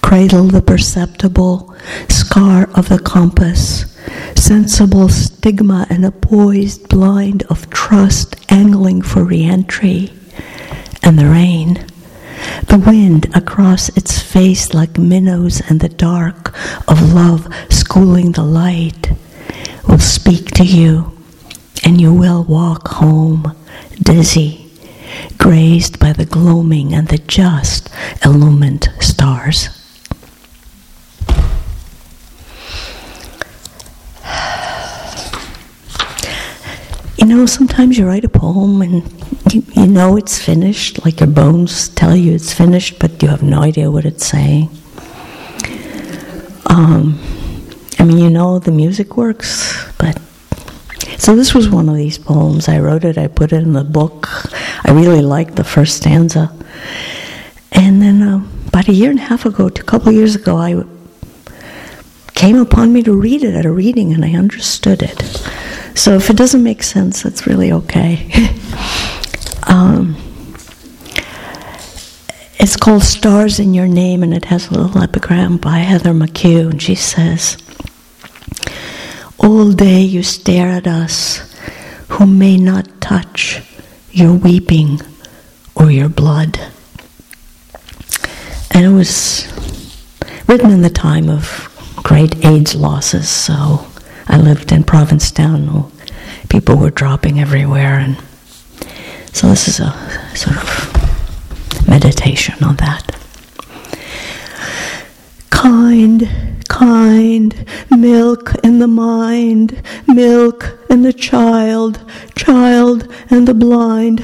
cradle 0.00 0.44
the 0.44 0.62
perceptible 0.62 1.76
scar 2.08 2.70
of 2.74 2.88
the 2.88 3.00
compass, 3.00 3.84
sensible 4.34 5.10
stigma 5.10 5.86
and 5.90 6.06
a 6.06 6.10
poised 6.10 6.88
blind 6.88 7.42
of 7.50 7.68
trust 7.68 8.34
angling 8.50 9.02
for 9.02 9.22
reentry, 9.24 10.10
and 11.06 11.18
the 11.18 11.26
rain. 11.26 11.86
The 12.66 12.82
wind 12.84 13.28
across 13.34 13.88
its 13.90 14.20
face 14.20 14.74
like 14.74 14.98
minnows 14.98 15.62
and 15.70 15.78
the 15.78 15.88
dark 15.88 16.52
of 16.88 17.12
love 17.12 17.48
schooling 17.70 18.32
the 18.32 18.42
light 18.42 19.12
will 19.88 20.00
speak 20.00 20.50
to 20.52 20.64
you, 20.64 21.16
and 21.84 22.00
you 22.00 22.12
will 22.12 22.42
walk 22.42 22.88
home 22.88 23.56
dizzy, 24.02 24.68
grazed 25.38 26.00
by 26.00 26.12
the 26.12 26.26
gloaming 26.26 26.92
and 26.92 27.06
the 27.06 27.18
just 27.18 27.88
illumined 28.24 28.88
stars. 28.98 29.75
You 37.18 37.26
know, 37.26 37.46
sometimes 37.46 37.96
you 37.96 38.06
write 38.06 38.24
a 38.24 38.28
poem 38.28 38.82
and 38.82 39.02
you, 39.52 39.62
you 39.74 39.86
know 39.86 40.16
it's 40.16 40.38
finished, 40.38 41.04
like 41.04 41.20
your 41.20 41.28
bones 41.30 41.88
tell 41.90 42.14
you 42.14 42.34
it's 42.34 42.52
finished, 42.52 42.98
but 42.98 43.22
you 43.22 43.28
have 43.28 43.42
no 43.42 43.62
idea 43.62 43.90
what 43.90 44.04
it's 44.04 44.26
saying. 44.26 44.68
Um, 46.66 47.18
I 47.98 48.04
mean, 48.04 48.18
you 48.18 48.28
know 48.28 48.58
the 48.58 48.70
music 48.70 49.16
works, 49.16 49.86
but. 49.98 50.20
So 51.18 51.34
this 51.34 51.54
was 51.54 51.70
one 51.70 51.88
of 51.88 51.96
these 51.96 52.18
poems. 52.18 52.68
I 52.68 52.78
wrote 52.78 53.04
it, 53.04 53.16
I 53.16 53.26
put 53.28 53.52
it 53.52 53.62
in 53.62 53.72
the 53.72 53.84
book. 53.84 54.28
I 54.84 54.92
really 54.92 55.22
liked 55.22 55.56
the 55.56 55.64
first 55.64 55.96
stanza. 55.96 56.52
And 57.72 58.02
then 58.02 58.22
um, 58.22 58.50
about 58.68 58.88
a 58.88 58.92
year 58.92 59.10
and 59.10 59.18
a 59.18 59.22
half 59.22 59.46
ago, 59.46 59.66
a 59.66 59.70
couple 59.70 60.10
of 60.10 60.14
years 60.14 60.34
ago, 60.36 60.58
I 60.58 60.84
came 62.34 62.58
upon 62.58 62.92
me 62.92 63.02
to 63.02 63.12
read 63.12 63.42
it 63.42 63.54
at 63.54 63.64
a 63.64 63.70
reading 63.70 64.12
and 64.12 64.24
I 64.24 64.32
understood 64.32 65.02
it. 65.02 65.20
So 65.96 66.14
if 66.14 66.28
it 66.28 66.36
doesn't 66.36 66.62
make 66.62 66.82
sense, 66.82 67.22
that's 67.22 67.46
really 67.46 67.72
okay. 67.72 68.30
um, 69.66 70.14
it's 72.58 72.76
called 72.76 73.02
Stars 73.02 73.58
in 73.58 73.72
Your 73.72 73.88
Name, 73.88 74.22
and 74.22 74.34
it 74.34 74.44
has 74.44 74.68
a 74.68 74.74
little 74.74 75.02
epigram 75.02 75.56
by 75.56 75.78
Heather 75.78 76.12
McHugh, 76.12 76.70
and 76.70 76.82
she 76.82 76.94
says, 76.94 77.56
All 79.38 79.72
day 79.72 80.02
you 80.02 80.22
stare 80.22 80.68
at 80.68 80.86
us 80.86 81.50
who 82.08 82.26
may 82.26 82.58
not 82.58 83.00
touch 83.00 83.62
your 84.10 84.34
weeping 84.34 85.00
or 85.74 85.90
your 85.90 86.10
blood. 86.10 86.60
And 88.70 88.84
it 88.84 88.94
was 88.94 89.46
written 90.46 90.70
in 90.70 90.82
the 90.82 90.90
time 90.90 91.30
of 91.30 91.72
great 92.02 92.44
AIDS 92.44 92.74
losses, 92.74 93.30
so 93.30 93.86
I 94.28 94.38
lived 94.38 94.72
in 94.72 94.84
Provincetown. 94.84 95.90
People 96.48 96.76
were 96.76 96.90
dropping 96.90 97.40
everywhere, 97.40 97.98
and 97.98 98.16
so 99.32 99.48
this 99.48 99.68
is 99.68 99.80
a 99.80 99.92
sort 100.34 100.56
of 100.56 101.88
meditation 101.88 102.62
on 102.62 102.76
that. 102.76 103.16
Kind, 105.50 106.28
kind, 106.68 107.66
milk 107.90 108.54
in 108.62 108.78
the 108.78 108.88
mind, 108.88 109.82
milk 110.06 110.78
in 110.90 111.02
the 111.02 111.12
child, 111.12 112.00
child 112.34 113.12
and 113.30 113.46
the 113.48 113.54
blind, 113.54 114.20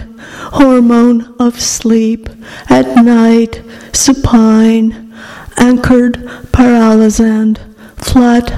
hormone 0.53 1.35
of 1.39 1.61
sleep, 1.61 2.29
at 2.69 2.87
night, 3.05 3.63
supine, 3.93 5.13
anchored 5.57 6.15
paralysand, 6.53 7.72
flat 8.03 8.51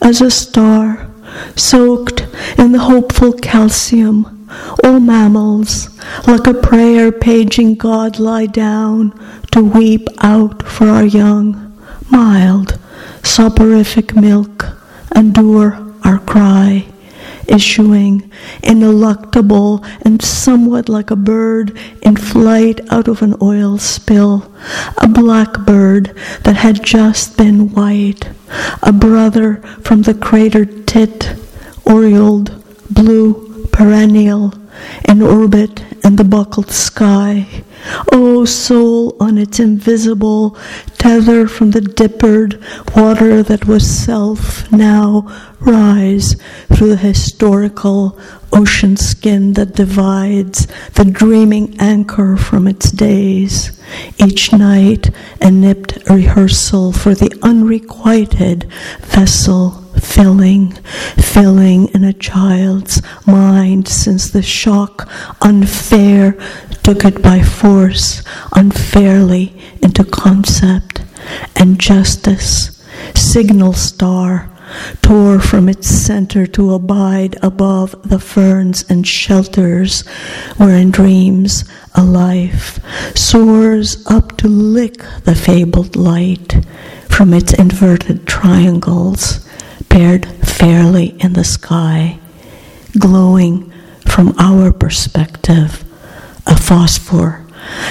as 0.00 0.20
a 0.20 0.30
star, 0.30 1.10
soaked 1.56 2.26
in 2.58 2.72
the 2.72 2.78
hopeful 2.78 3.32
calcium. 3.32 4.48
All 4.84 5.00
mammals, 5.00 5.98
like 6.26 6.46
a 6.46 6.54
prayer 6.54 7.10
paging 7.10 7.74
God, 7.76 8.18
lie 8.18 8.46
down 8.46 9.12
to 9.52 9.62
weep 9.62 10.08
out 10.18 10.62
for 10.62 10.88
our 10.88 11.04
young. 11.04 11.72
Mild, 12.10 12.78
soporific 13.22 14.14
milk, 14.14 14.66
endure 15.16 15.78
our 16.04 16.18
cry, 16.18 16.91
issuing 17.52 18.30
ineluctable 18.62 19.84
and 20.02 20.22
somewhat 20.22 20.88
like 20.88 21.10
a 21.10 21.16
bird 21.16 21.76
in 22.02 22.16
flight 22.16 22.80
out 22.90 23.08
of 23.08 23.22
an 23.22 23.34
oil 23.42 23.78
spill, 23.78 24.52
a 24.96 25.06
blackbird 25.06 26.16
that 26.44 26.56
had 26.56 26.82
just 26.82 27.36
been 27.36 27.70
white. 27.72 28.28
A 28.82 28.92
brother 28.92 29.56
from 29.82 30.02
the 30.02 30.14
crater 30.14 30.64
tit, 30.64 31.34
aureoled, 31.86 32.50
blue, 32.90 33.66
perennial, 33.72 34.52
in 35.08 35.22
orbit 35.22 35.84
in 36.04 36.16
the 36.16 36.24
buckled 36.24 36.70
sky. 36.70 37.46
O 38.12 38.40
oh, 38.40 38.44
soul 38.44 39.16
on 39.20 39.38
its 39.38 39.58
invisible 39.58 40.56
tether 40.98 41.48
from 41.48 41.72
the 41.72 41.80
dippered 41.80 42.62
water 42.94 43.42
that 43.42 43.66
was 43.66 43.88
self, 43.88 44.70
now 44.70 45.26
rise 45.60 46.36
through 46.72 46.90
the 46.90 46.96
historical 46.96 48.18
ocean 48.52 48.96
skin 48.96 49.54
that 49.54 49.74
divides 49.74 50.66
the 50.94 51.04
dreaming 51.04 51.76
anchor 51.80 52.36
from 52.36 52.68
its 52.68 52.90
days. 52.90 53.80
Each 54.18 54.52
night, 54.52 55.10
a 55.40 55.50
nipped 55.50 56.08
rehearsal 56.08 56.92
for 56.92 57.14
the 57.14 57.36
unrequited 57.42 58.64
vessel 59.00 59.81
filling, 60.02 60.72
filling 61.16 61.88
in 61.88 62.04
a 62.04 62.12
child's 62.12 63.00
mind 63.26 63.88
since 63.88 64.30
the 64.30 64.42
shock 64.42 65.08
unfair 65.40 66.32
took 66.82 67.04
it 67.04 67.22
by 67.22 67.42
force, 67.42 68.22
unfairly 68.54 69.56
into 69.80 70.04
concept. 70.04 71.02
And 71.56 71.78
justice, 71.78 72.84
signal 73.14 73.72
star 73.72 74.50
tore 75.02 75.38
from 75.38 75.68
its 75.68 75.86
center 75.86 76.46
to 76.46 76.74
abide 76.74 77.36
above 77.42 77.94
the 78.08 78.18
ferns 78.18 78.84
and 78.90 79.06
shelters 79.06 80.06
where 80.56 80.76
in 80.76 80.90
dreams 80.90 81.64
a 81.94 82.02
life 82.02 82.80
soars 83.16 84.04
up 84.06 84.36
to 84.38 84.48
lick 84.48 85.02
the 85.24 85.34
fabled 85.34 85.94
light 85.94 86.64
from 87.08 87.34
its 87.34 87.52
inverted 87.52 88.26
triangles 88.26 89.46
paired 89.92 90.26
fairly 90.46 91.08
in 91.20 91.34
the 91.34 91.44
sky 91.44 92.18
glowing 92.98 93.70
from 94.06 94.34
our 94.38 94.72
perspective 94.72 95.84
a 96.46 96.56
phosphor 96.56 97.44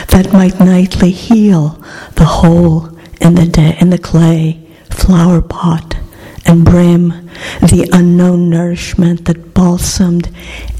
that 0.07 0.33
might 0.33 0.59
nightly 0.59 1.11
heal 1.11 1.79
the 2.15 2.25
hole 2.25 2.87
in 3.19 3.35
the, 3.35 3.45
de- 3.45 3.79
in 3.79 3.91
the 3.91 3.99
clay 3.99 4.59
flower 4.89 5.41
pot 5.41 5.95
and 6.43 6.65
brim, 6.65 7.09
the 7.61 7.87
unknown 7.93 8.49
nourishment 8.49 9.25
that 9.25 9.53
balsamed, 9.53 10.33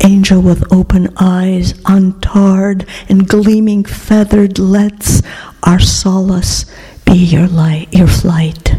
angel 0.04 0.42
with 0.42 0.74
open 0.74 1.14
eyes, 1.18 1.74
untarred 1.86 2.84
and 3.10 3.28
gleaming 3.28 3.84
feathered, 3.84 4.58
lets 4.58 5.22
our 5.62 5.80
solace 5.80 6.66
be 7.06 7.14
your 7.14 7.48
light, 7.48 7.94
your 7.94 8.08
flight. 8.08 8.74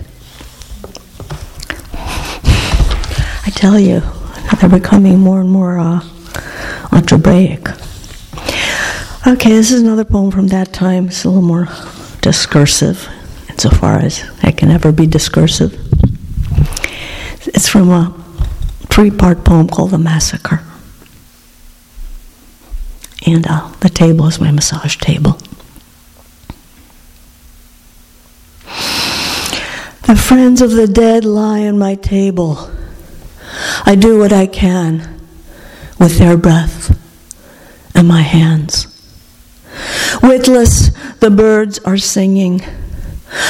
I 3.42 3.42
tell 3.55 3.79
you, 3.79 4.03
they're 4.61 4.69
becoming 4.69 5.19
more 5.19 5.41
and 5.41 5.51
more 5.51 5.79
uh, 5.79 6.01
algebraic. 6.93 7.69
Okay, 9.27 9.51
this 9.51 9.71
is 9.71 9.83
another 9.83 10.05
poem 10.05 10.31
from 10.31 10.49
that 10.49 10.73
time. 10.73 11.07
It's 11.07 11.25
a 11.25 11.29
little 11.29 11.43
more 11.43 11.69
discursive, 12.21 13.09
insofar 13.49 13.99
as 13.99 14.25
I 14.43 14.53
can 14.53 14.71
ever 14.71 14.93
be 14.93 15.07
discursive. 15.07 15.75
It's 17.47 17.69
from 17.69 17.91
a 17.91 18.15
three 18.89 19.11
part 19.11 19.45
poem 19.45 19.69
called 19.69 19.91
The 19.91 19.99
Massacre. 19.99 20.61
And 23.27 23.47
uh, 23.49 23.71
the 23.81 23.89
table 23.89 24.27
is 24.27 24.41
my 24.41 24.51
massage 24.51 24.97
table. 24.97 25.39
The 30.07 30.17
friends 30.17 30.61
of 30.61 30.73
the 30.73 30.89
dead 30.89 31.25
lie 31.25 31.67
on 31.67 31.79
my 31.79 31.95
table. 31.95 32.71
I 33.85 33.95
do 33.95 34.19
what 34.19 34.33
I 34.33 34.47
can 34.47 35.21
with 35.99 36.19
their 36.19 36.37
breath 36.37 36.99
and 37.95 38.09
my 38.09 38.23
hands. 38.23 38.87
Witless, 40.23 40.91
the 41.21 41.31
birds 41.31 41.79
are 41.81 41.99
singing. 41.99 42.63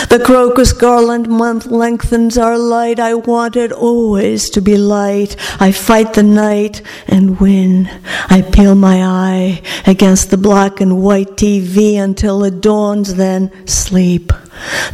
The 0.08 0.22
crocus 0.24 0.72
garland 0.72 1.28
month 1.28 1.66
lengthens 1.66 2.38
our 2.38 2.56
light. 2.56 3.00
I 3.00 3.14
want 3.14 3.56
it 3.56 3.72
always 3.72 4.48
to 4.50 4.60
be 4.62 4.76
light. 4.76 5.36
I 5.60 5.72
fight 5.72 6.14
the 6.14 6.22
night 6.22 6.82
and 7.08 7.40
win. 7.40 7.90
I 8.28 8.42
peel 8.42 8.74
my 8.74 9.02
eye 9.02 9.62
against 9.86 10.30
the 10.30 10.36
black 10.36 10.80
and 10.80 11.02
white 11.02 11.30
TV 11.30 11.96
until 11.96 12.44
it 12.44 12.60
dawns, 12.60 13.14
then 13.14 13.50
sleep. 13.66 14.32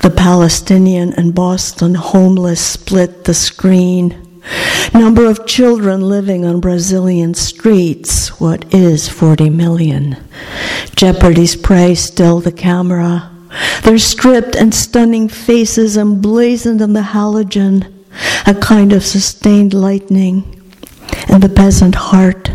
The 0.02 0.12
Palestinian 0.16 1.12
and 1.14 1.34
Boston 1.34 1.94
homeless 1.94 2.64
split 2.64 3.24
the 3.24 3.34
screen. 3.34 4.27
Number 4.94 5.26
of 5.26 5.46
children 5.46 6.00
living 6.08 6.44
on 6.44 6.60
Brazilian 6.60 7.34
streets, 7.34 8.40
what 8.40 8.72
is 8.72 9.08
40 9.08 9.50
million? 9.50 10.16
Jeopardy's 10.96 11.56
prey 11.56 11.94
still 11.94 12.40
the 12.40 12.52
camera. 12.52 13.30
Their 13.82 13.98
stripped 13.98 14.56
and 14.56 14.74
stunning 14.74 15.28
faces 15.28 15.96
emblazoned 15.96 16.80
in 16.80 16.92
the 16.92 17.00
halogen, 17.00 17.92
a 18.46 18.54
kind 18.54 18.92
of 18.92 19.04
sustained 19.04 19.74
lightning. 19.74 20.54
And 21.28 21.42
the 21.42 21.48
peasant 21.48 21.94
heart, 21.94 22.48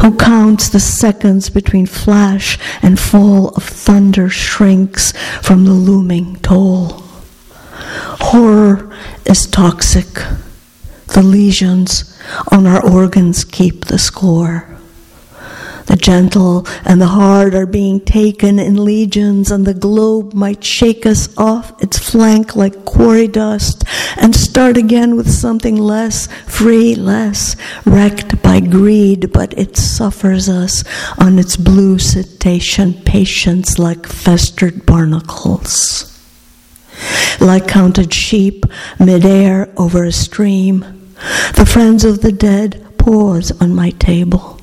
who 0.00 0.16
counts 0.16 0.68
the 0.68 0.80
seconds 0.80 1.50
between 1.50 1.86
flash 1.86 2.58
and 2.82 2.98
fall 2.98 3.48
of 3.50 3.64
thunder, 3.64 4.28
shrinks 4.28 5.12
from 5.42 5.64
the 5.64 5.72
looming 5.72 6.36
toll. 6.36 7.02
Horror 8.20 8.94
is 9.26 9.46
toxic. 9.46 10.06
The 11.14 11.22
lesions 11.22 12.20
on 12.50 12.66
our 12.66 12.84
organs 12.84 13.44
keep 13.44 13.84
the 13.84 14.00
score. 14.00 14.68
The 15.86 15.94
gentle 15.96 16.66
and 16.84 17.00
the 17.00 17.06
hard 17.06 17.54
are 17.54 17.66
being 17.66 18.00
taken 18.00 18.58
in 18.58 18.84
legions, 18.84 19.52
and 19.52 19.64
the 19.64 19.74
globe 19.74 20.34
might 20.34 20.64
shake 20.64 21.06
us 21.06 21.28
off 21.38 21.80
its 21.80 21.98
flank 21.98 22.56
like 22.56 22.84
quarry 22.84 23.28
dust 23.28 23.84
and 24.16 24.34
start 24.34 24.76
again 24.76 25.14
with 25.14 25.30
something 25.30 25.76
less 25.76 26.26
free, 26.48 26.96
less 26.96 27.54
wrecked 27.84 28.42
by 28.42 28.58
greed, 28.58 29.30
but 29.32 29.56
it 29.56 29.76
suffers 29.76 30.48
us 30.48 30.82
on 31.18 31.38
its 31.38 31.56
blue 31.56 31.98
cetacean 32.00 32.94
patience 33.04 33.78
like 33.78 34.04
festered 34.06 34.84
barnacles. 34.84 36.10
Like 37.40 37.68
counted 37.68 38.12
sheep 38.12 38.64
midair 38.98 39.68
over 39.76 40.02
a 40.04 40.12
stream, 40.12 41.03
the 41.54 41.66
friends 41.66 42.04
of 42.04 42.20
the 42.20 42.32
dead 42.32 42.84
pause 42.98 43.52
on 43.60 43.74
my 43.74 43.90
table. 43.90 44.60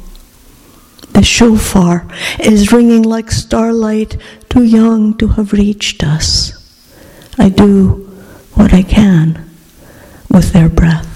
The 1.13 1.23
shofar 1.23 2.07
is 2.39 2.71
ringing 2.71 3.03
like 3.03 3.31
starlight, 3.31 4.17
too 4.49 4.63
young 4.63 5.17
to 5.17 5.27
have 5.29 5.53
reached 5.53 6.03
us. 6.03 6.57
I 7.37 7.49
do 7.49 8.09
what 8.53 8.73
I 8.73 8.83
can 8.83 9.49
with 10.29 10.53
their 10.53 10.69
breath 10.69 11.07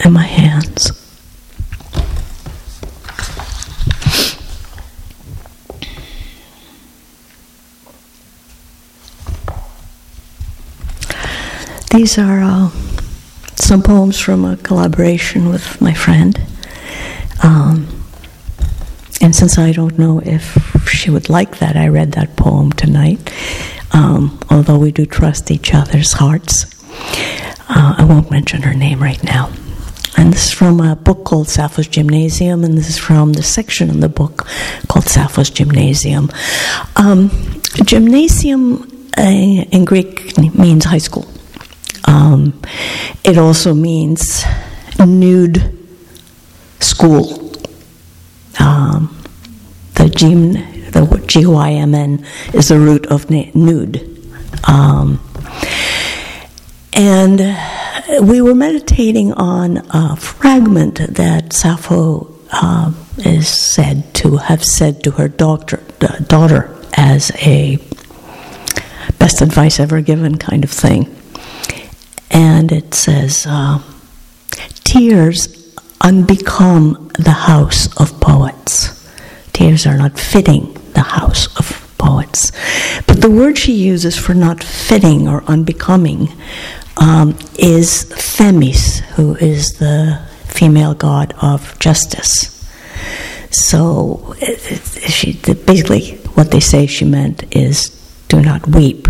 and 0.00 0.14
my 0.14 0.22
hands. 0.22 0.92
These 11.90 12.18
are 12.18 12.42
uh, 12.42 12.70
some 13.56 13.82
poems 13.82 14.18
from 14.18 14.44
a 14.44 14.56
collaboration 14.58 15.48
with 15.48 15.80
my 15.80 15.94
friend. 15.94 16.40
Um, 17.42 18.04
and 19.20 19.34
since 19.34 19.58
I 19.58 19.72
don't 19.72 19.98
know 19.98 20.20
if 20.20 20.86
she 20.86 21.10
would 21.10 21.28
like 21.28 21.58
that, 21.58 21.76
I 21.76 21.88
read 21.88 22.12
that 22.12 22.36
poem 22.36 22.72
tonight. 22.72 23.32
Um, 23.92 24.38
although 24.50 24.78
we 24.78 24.92
do 24.92 25.06
trust 25.06 25.50
each 25.50 25.72
other's 25.72 26.12
hearts, 26.12 26.66
uh, 27.68 27.94
I 27.98 28.04
won't 28.04 28.30
mention 28.30 28.62
her 28.62 28.74
name 28.74 29.02
right 29.02 29.22
now. 29.22 29.52
And 30.16 30.32
this 30.32 30.46
is 30.46 30.52
from 30.52 30.80
a 30.80 30.94
book 30.94 31.24
called 31.24 31.48
Sappho's 31.48 31.88
Gymnasium, 31.88 32.64
and 32.64 32.78
this 32.78 32.88
is 32.88 32.98
from 32.98 33.32
the 33.32 33.42
section 33.42 33.90
in 33.90 34.00
the 34.00 34.08
book 34.08 34.46
called 34.88 35.06
Sappho's 35.06 35.50
Gymnasium. 35.50 36.30
Um, 36.96 37.30
gymnasium 37.84 38.82
uh, 39.18 39.22
in 39.22 39.84
Greek 39.84 40.36
means 40.38 40.84
high 40.84 40.98
school. 40.98 41.26
Um, 42.14 42.60
it 43.24 43.38
also 43.38 43.74
means 43.74 44.44
nude 45.04 45.58
school. 46.78 47.52
Um, 48.60 49.22
the 49.94 50.08
gym, 50.08 50.52
the 50.92 51.24
G 51.26 51.44
Y 51.44 51.70
M 51.72 51.94
N, 51.94 52.24
is 52.52 52.68
the 52.68 52.78
root 52.78 53.06
of 53.06 53.30
nude. 53.30 53.96
Um, 54.68 55.20
and 56.92 57.40
we 58.22 58.40
were 58.40 58.54
meditating 58.54 59.32
on 59.32 59.78
a 59.90 60.14
fragment 60.14 60.98
that 61.16 61.52
Sappho 61.52 62.32
uh, 62.52 62.92
is 63.18 63.48
said 63.48 64.14
to 64.14 64.36
have 64.36 64.64
said 64.64 65.02
to 65.02 65.10
her 65.12 65.28
doctor, 65.28 65.82
daughter 66.28 66.70
as 66.96 67.32
a 67.42 67.78
best 69.18 69.42
advice 69.42 69.80
ever 69.80 70.00
given 70.00 70.38
kind 70.38 70.62
of 70.62 70.70
thing. 70.70 71.10
And 72.34 72.72
it 72.72 72.92
says, 72.94 73.46
uh, 73.48 73.80
Tears 74.82 75.74
unbecome 76.00 77.12
the 77.14 77.30
house 77.30 77.88
of 78.00 78.20
poets. 78.20 79.08
Tears 79.52 79.86
are 79.86 79.96
not 79.96 80.18
fitting 80.18 80.74
the 80.94 81.00
house 81.00 81.46
of 81.56 81.94
poets. 81.96 82.50
But 83.06 83.22
the 83.22 83.30
word 83.30 83.56
she 83.56 83.72
uses 83.72 84.18
for 84.18 84.34
not 84.34 84.62
fitting 84.62 85.28
or 85.28 85.44
unbecoming 85.44 86.28
um, 86.96 87.38
is 87.58 88.02
Themis, 88.02 88.98
who 89.16 89.36
is 89.36 89.78
the 89.78 90.20
female 90.46 90.94
god 90.94 91.34
of 91.40 91.78
justice. 91.78 92.50
So 93.50 94.34
she, 95.08 95.34
basically, 95.34 96.16
what 96.34 96.50
they 96.50 96.60
say 96.60 96.86
she 96.86 97.04
meant 97.04 97.44
is 97.56 97.90
do 98.28 98.42
not 98.42 98.66
weep 98.66 99.06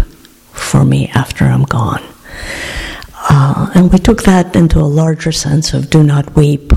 for 0.52 0.84
me 0.84 1.08
after 1.08 1.46
I'm 1.46 1.64
gone. 1.64 2.02
Uh, 3.28 3.70
and 3.74 3.92
we 3.92 3.98
took 3.98 4.22
that 4.24 4.54
into 4.54 4.78
a 4.78 4.82
larger 4.82 5.32
sense 5.32 5.72
of 5.72 5.88
do 5.90 6.02
not 6.02 6.36
weep 6.36 6.72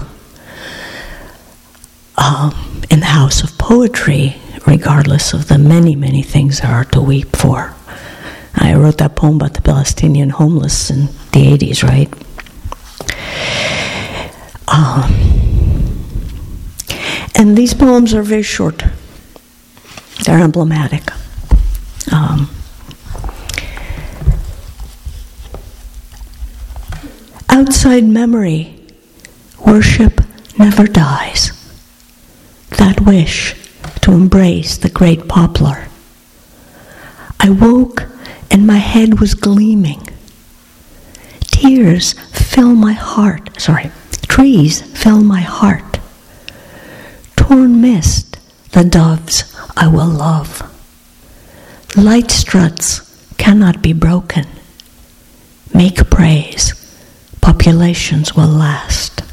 um, 2.18 2.82
in 2.90 3.00
the 3.02 3.06
house 3.06 3.44
of 3.44 3.58
poetry, 3.58 4.36
regardless 4.66 5.34
of 5.34 5.48
the 5.50 5.58
many, 5.58 5.96
many 5.96 6.24
things 6.24 6.62
there 6.62 6.72
are 6.72 6.86
to 6.86 7.02
weep 7.02 7.36
for. 7.36 7.74
I 8.56 8.74
wrote 8.76 8.98
that 8.98 9.16
poem 9.16 9.36
about 9.36 9.54
the 9.54 9.62
Palestinian 9.62 10.30
homeless 10.32 10.90
in 10.90 11.08
the 11.32 11.58
80s, 11.58 11.84
right? 11.84 12.12
Um, 14.68 15.28
and 17.36 17.58
these 17.58 17.74
poems 17.74 18.14
are 18.14 18.24
very 18.24 18.42
short, 18.42 18.84
they're 20.26 20.40
emblematic. 20.40 21.04
Um, 22.12 22.50
outside 27.58 28.04
memory, 28.04 28.72
worship 29.66 30.22
never 30.60 30.86
dies. 30.86 31.44
That 32.78 33.02
wish 33.02 33.56
to 34.02 34.12
embrace 34.12 34.78
the 34.78 34.92
great 34.92 35.28
poplar. 35.28 35.88
I 37.40 37.50
woke 37.50 38.04
and 38.52 38.68
my 38.68 38.78
head 38.78 39.20
was 39.20 39.34
gleaming. 39.34 40.08
Tears 41.46 42.14
fill 42.30 42.76
my 42.76 42.94
heart. 42.94 43.60
Sorry, 43.60 43.90
trees 44.28 44.84
fill 44.96 45.24
my 45.24 45.42
heart. 45.42 46.00
Torn 47.38 47.82
mist, 47.82 48.38
the 48.74 48.84
doves 48.84 49.36
I 49.76 49.88
will 49.88 50.14
love. 50.28 50.62
Light 51.96 52.30
struts 52.30 52.86
cannot 53.38 53.82
be 53.82 53.94
broken. 53.94 54.46
Make 55.74 56.08
praise 56.12 56.87
populations 57.42 58.36
will 58.36 58.48
last. 58.48 59.24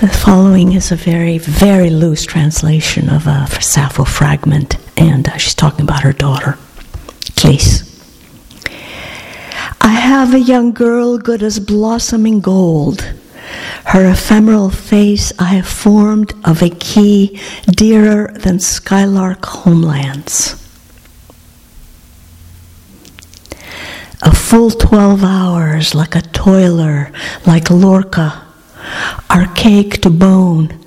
The 0.00 0.08
following 0.08 0.72
is 0.72 0.90
a 0.90 0.96
very, 0.96 1.38
very 1.38 1.90
loose 1.90 2.24
translation 2.24 3.10
of 3.10 3.26
a 3.26 3.46
Sappho 3.60 4.04
fragment, 4.04 4.76
and 4.96 5.28
uh, 5.28 5.36
she's 5.36 5.54
talking 5.54 5.82
about 5.82 6.02
her 6.02 6.12
daughter, 6.14 6.58
Cleis. 7.36 7.86
I 9.82 9.88
have 9.92 10.32
a 10.34 10.40
young 10.40 10.72
girl 10.72 11.18
good 11.18 11.42
as 11.42 11.58
blossoming 11.60 12.40
gold. 12.40 13.02
Her 13.84 14.10
ephemeral 14.10 14.70
face 14.70 15.32
I 15.38 15.54
have 15.56 15.66
formed 15.66 16.32
of 16.44 16.62
a 16.62 16.70
key 16.70 17.40
dearer 17.66 18.32
than 18.36 18.58
skylark 18.58 19.44
homelands. 19.44 20.56
A 24.22 24.34
full 24.34 24.70
12 24.70 25.24
hours 25.24 25.94
like 25.94 26.14
a 26.14 26.22
toiler, 26.22 27.10
like 27.46 27.70
Lorca. 27.70 28.42
Archaic 29.30 30.00
to 30.02 30.10
bone, 30.10 30.78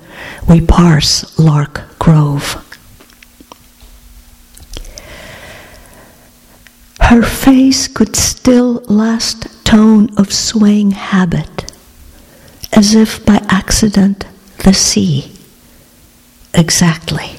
we 0.48 0.60
parse 0.60 1.36
Lark 1.38 1.98
Grove. 1.98 2.60
Her 7.00 7.22
face 7.22 7.88
could 7.88 8.16
still 8.16 8.82
last 8.86 9.64
tone 9.64 10.10
of 10.16 10.32
swaying 10.32 10.92
habit, 10.92 11.72
as 12.72 12.94
if 12.94 13.24
by 13.24 13.42
accident 13.48 14.26
the 14.58 14.72
sea. 14.72 15.32
Exactly. 16.52 17.36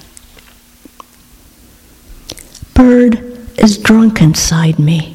Bird 2.73 3.15
is 3.57 3.77
drunk 3.77 4.21
inside 4.21 4.77
me 4.77 5.14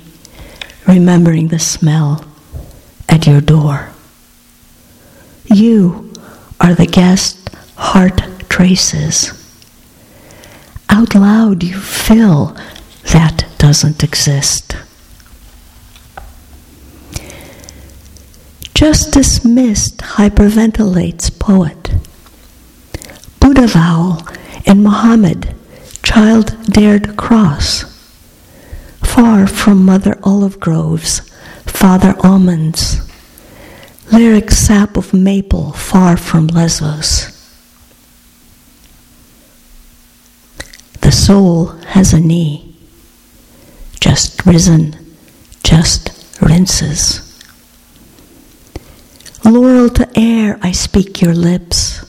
remembering 0.91 1.49
the 1.49 1.59
smell 1.59 2.25
at 3.09 3.27
your 3.27 3.41
door. 3.41 3.91
You 5.45 6.13
are 6.61 6.75
the 6.75 6.87
guest 6.87 7.49
heart 7.77 8.21
traces. 8.49 9.33
Out 10.89 11.15
loud, 11.15 11.63
you 11.63 11.79
fill 11.79 12.57
that 13.13 13.47
doesn't 13.59 14.03
exist. 14.03 14.77
Just 18.75 19.13
dismissed 19.13 19.99
hyperventilates 19.99 21.31
poet. 21.39 21.93
Buddha 23.39 23.67
vowel 23.69 24.27
and 24.67 24.83
Muhammad, 24.83 25.55
child 26.03 26.57
dared 26.65 27.17
cross. 27.17 27.90
Far 29.15 29.47
from 29.47 29.85
mother 29.85 30.19
olive 30.23 30.61
groves, 30.61 31.21
father 31.67 32.15
almonds. 32.21 33.01
Lyric 34.13 34.51
sap 34.51 34.97
of 34.97 35.13
maple 35.13 35.73
far 35.73 36.17
from 36.17 36.47
Lesbos. 36.47 37.37
The 41.01 41.11
soul 41.13 41.67
has 41.95 42.13
a 42.13 42.21
knee, 42.21 42.75
just 44.01 44.47
risen, 44.47 44.97
just 45.65 46.11
rinses. 46.41 47.27
Laurel 49.45 49.91
to 49.91 50.09
air, 50.19 50.59
I 50.63 50.71
speak 50.73 51.21
your 51.21 51.35
lips, 51.35 52.01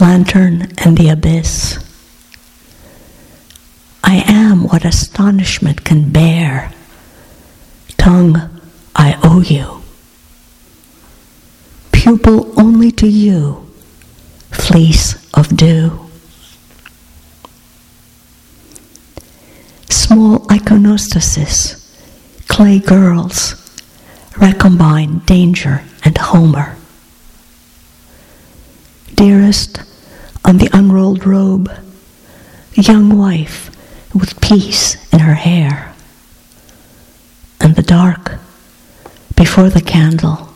lantern 0.00 0.72
and 0.78 0.98
the 0.98 1.10
abyss. 1.10 1.78
I 4.06 4.22
am 4.26 4.64
what 4.64 4.84
astonishment 4.84 5.82
can 5.82 6.12
bear. 6.12 6.70
Tongue, 7.96 8.36
I 8.94 9.18
owe 9.22 9.40
you. 9.40 9.82
Pupil 11.90 12.52
only 12.60 12.90
to 12.92 13.06
you, 13.08 13.66
fleece 14.50 15.16
of 15.32 15.56
dew. 15.56 15.98
Small 19.88 20.40
iconostasis, 20.48 21.80
clay 22.46 22.80
girls, 22.80 23.54
recombine 24.36 25.20
danger 25.20 25.82
and 26.04 26.18
Homer. 26.18 26.76
Dearest, 29.14 29.80
on 30.44 30.58
the 30.58 30.68
unrolled 30.74 31.26
robe, 31.26 31.72
young 32.74 33.16
wife 33.16 33.73
with 34.14 34.40
peace 34.40 34.96
in 35.12 35.18
her 35.18 35.34
hair, 35.34 35.92
and 37.60 37.74
the 37.76 37.82
dark 37.82 38.32
before 39.36 39.68
the 39.68 39.80
candle, 39.82 40.48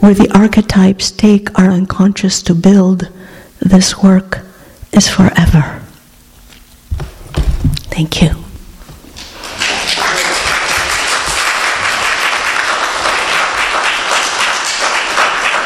where 0.00 0.14
the 0.14 0.30
archetypes 0.36 1.10
take 1.10 1.56
our 1.58 1.70
unconscious 1.70 2.42
to 2.42 2.54
build, 2.54 3.08
this 3.60 4.02
work 4.02 4.40
is 4.92 5.08
forever. 5.08 5.82
Thank 7.90 8.22
you. 8.22 8.47